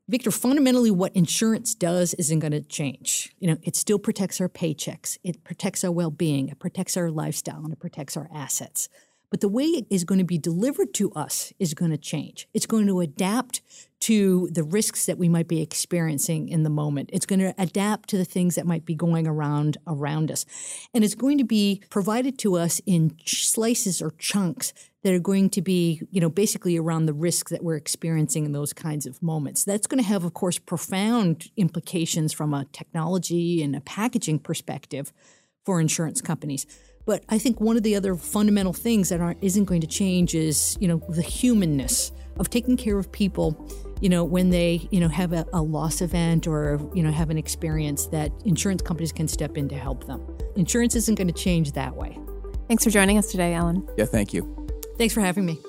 Victor, 0.07 0.29
fundamentally, 0.29 0.91
what 0.91 1.15
insurance 1.15 1.73
does 1.73 2.13
isn't 2.15 2.37
going 2.37 2.51
to 2.51 2.61
change. 2.61 3.33
You 3.39 3.49
know, 3.49 3.57
it 3.63 3.75
still 3.75 3.97
protects 3.97 4.39
our 4.39 4.47
paychecks, 4.47 5.17
it 5.23 5.43
protects 5.43 5.83
our 5.83 5.91
well 5.91 6.11
being, 6.11 6.49
it 6.49 6.59
protects 6.59 6.95
our 6.95 7.09
lifestyle, 7.09 7.63
and 7.63 7.73
it 7.73 7.79
protects 7.79 8.15
our 8.15 8.29
assets. 8.31 8.87
But 9.29 9.41
the 9.41 9.49
way 9.49 9.65
it 9.65 9.85
is 9.89 10.03
going 10.03 10.19
to 10.19 10.25
be 10.25 10.38
delivered 10.38 10.93
to 10.95 11.11
us 11.13 11.53
is 11.59 11.73
going 11.73 11.91
to 11.91 11.97
change. 11.97 12.47
It's 12.53 12.65
going 12.65 12.88
to 12.88 12.99
adapt 13.01 13.61
to 14.01 14.49
the 14.51 14.63
risks 14.63 15.05
that 15.05 15.17
we 15.17 15.27
might 15.27 15.47
be 15.47 15.61
experiencing 15.61 16.47
in 16.49 16.63
the 16.63 16.69
moment. 16.69 17.09
It's 17.11 17.25
going 17.25 17.39
to 17.39 17.55
adapt 17.57 18.09
to 18.09 18.17
the 18.17 18.25
things 18.25 18.55
that 18.55 18.67
might 18.67 18.85
be 18.85 18.93
going 18.93 19.27
around 19.27 19.77
around 19.88 20.31
us. 20.31 20.45
And 20.93 21.03
it's 21.03 21.15
going 21.15 21.38
to 21.38 21.43
be 21.43 21.81
provided 21.89 22.38
to 22.39 22.55
us 22.55 22.81
in 22.85 23.15
slices 23.25 24.01
or 24.01 24.11
chunks 24.19 24.73
that 25.03 25.13
are 25.13 25.19
going 25.19 25.49
to 25.51 25.61
be, 25.61 26.01
you 26.11 26.19
know, 26.19 26.29
basically 26.29 26.77
around 26.77 27.05
the 27.05 27.13
risk 27.13 27.49
that 27.49 27.63
we're 27.63 27.75
experiencing 27.75 28.45
in 28.45 28.51
those 28.51 28.73
kinds 28.73 29.05
of 29.05 29.21
moments. 29.21 29.63
That's 29.63 29.88
going 29.88 30.01
to 30.01 30.07
have, 30.07 30.23
of 30.23 30.33
course, 30.33 30.59
profound 30.59 31.49
implications 31.57 32.33
from 32.33 32.53
a 32.53 32.65
technology 32.65 33.63
and 33.63 33.75
a 33.75 33.81
packaging 33.81 34.39
perspective 34.39 35.13
for 35.63 35.79
insurance 35.79 36.21
companies. 36.21 36.65
But 37.05 37.23
I 37.29 37.37
think 37.37 37.61
one 37.61 37.77
of 37.77 37.83
the 37.83 37.95
other 37.95 38.15
fundamental 38.15 38.73
things 38.73 39.09
that 39.09 39.21
aren't, 39.21 39.43
isn't 39.43 39.65
going 39.65 39.81
to 39.81 39.87
change 39.87 40.33
is, 40.33 40.77
you 40.79 40.87
know, 40.87 41.01
the 41.09 41.21
humanness 41.21 42.11
of 42.37 42.49
taking 42.49 42.77
care 42.77 42.97
of 42.97 43.11
people, 43.11 43.55
you 44.01 44.09
know, 44.09 44.23
when 44.23 44.49
they, 44.49 44.87
you 44.91 44.99
know, 44.99 45.07
have 45.07 45.31
a, 45.31 45.45
a 45.53 45.61
loss 45.61 46.01
event 46.01 46.47
or, 46.47 46.79
you 46.93 47.03
know, 47.03 47.11
have 47.11 47.29
an 47.29 47.37
experience 47.37 48.07
that 48.07 48.31
insurance 48.43 48.81
companies 48.81 49.11
can 49.11 49.27
step 49.27 49.57
in 49.57 49.69
to 49.69 49.75
help 49.75 50.05
them. 50.07 50.25
Insurance 50.55 50.95
isn't 50.95 51.15
going 51.15 51.27
to 51.27 51.33
change 51.33 51.73
that 51.73 51.95
way. 51.95 52.17
Thanks 52.67 52.83
for 52.83 52.89
joining 52.89 53.17
us 53.17 53.31
today, 53.31 53.53
Ellen. 53.53 53.87
Yeah, 53.97 54.05
thank 54.05 54.33
you. 54.33 54.67
Thanks 54.97 55.13
for 55.13 55.21
having 55.21 55.45
me. 55.45 55.59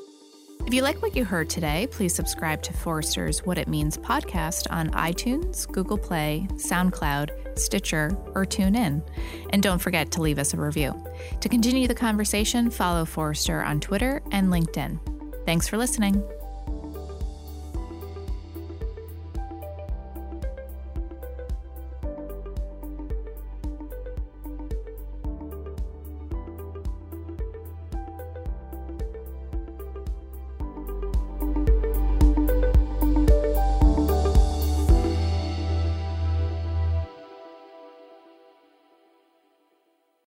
If 0.64 0.75
you 0.75 0.83
like 0.83 1.01
what 1.03 1.14
you 1.14 1.25
heard 1.25 1.49
today, 1.49 1.87
please 1.90 2.14
subscribe 2.14 2.62
to 2.62 2.73
Forrester's 2.73 3.45
What 3.45 3.59
It 3.59 3.69
Means 3.69 3.97
podcast 3.97 4.66
on 4.71 4.90
iTunes, 4.90 5.71
Google 5.71 5.99
Play, 5.99 6.49
SoundCloud, 6.55 7.59
Stitcher, 7.59 8.16
or 8.35 8.45
TuneIn. 8.45 9.07
And 9.51 9.62
don't 9.62 9.79
forget 9.79 10.11
to 10.12 10.23
leave 10.23 10.38
us 10.38 10.55
a 10.55 10.57
review. 10.57 10.95
To 11.40 11.49
continue 11.49 11.87
the 11.87 11.95
conversation, 11.95 12.71
follow 12.71 13.05
Forrester 13.05 13.62
on 13.62 13.79
Twitter 13.79 14.23
and 14.33 14.49
LinkedIn. 14.49 14.99
Thanks 15.45 15.69
for 15.69 15.77
listening. 15.77 16.23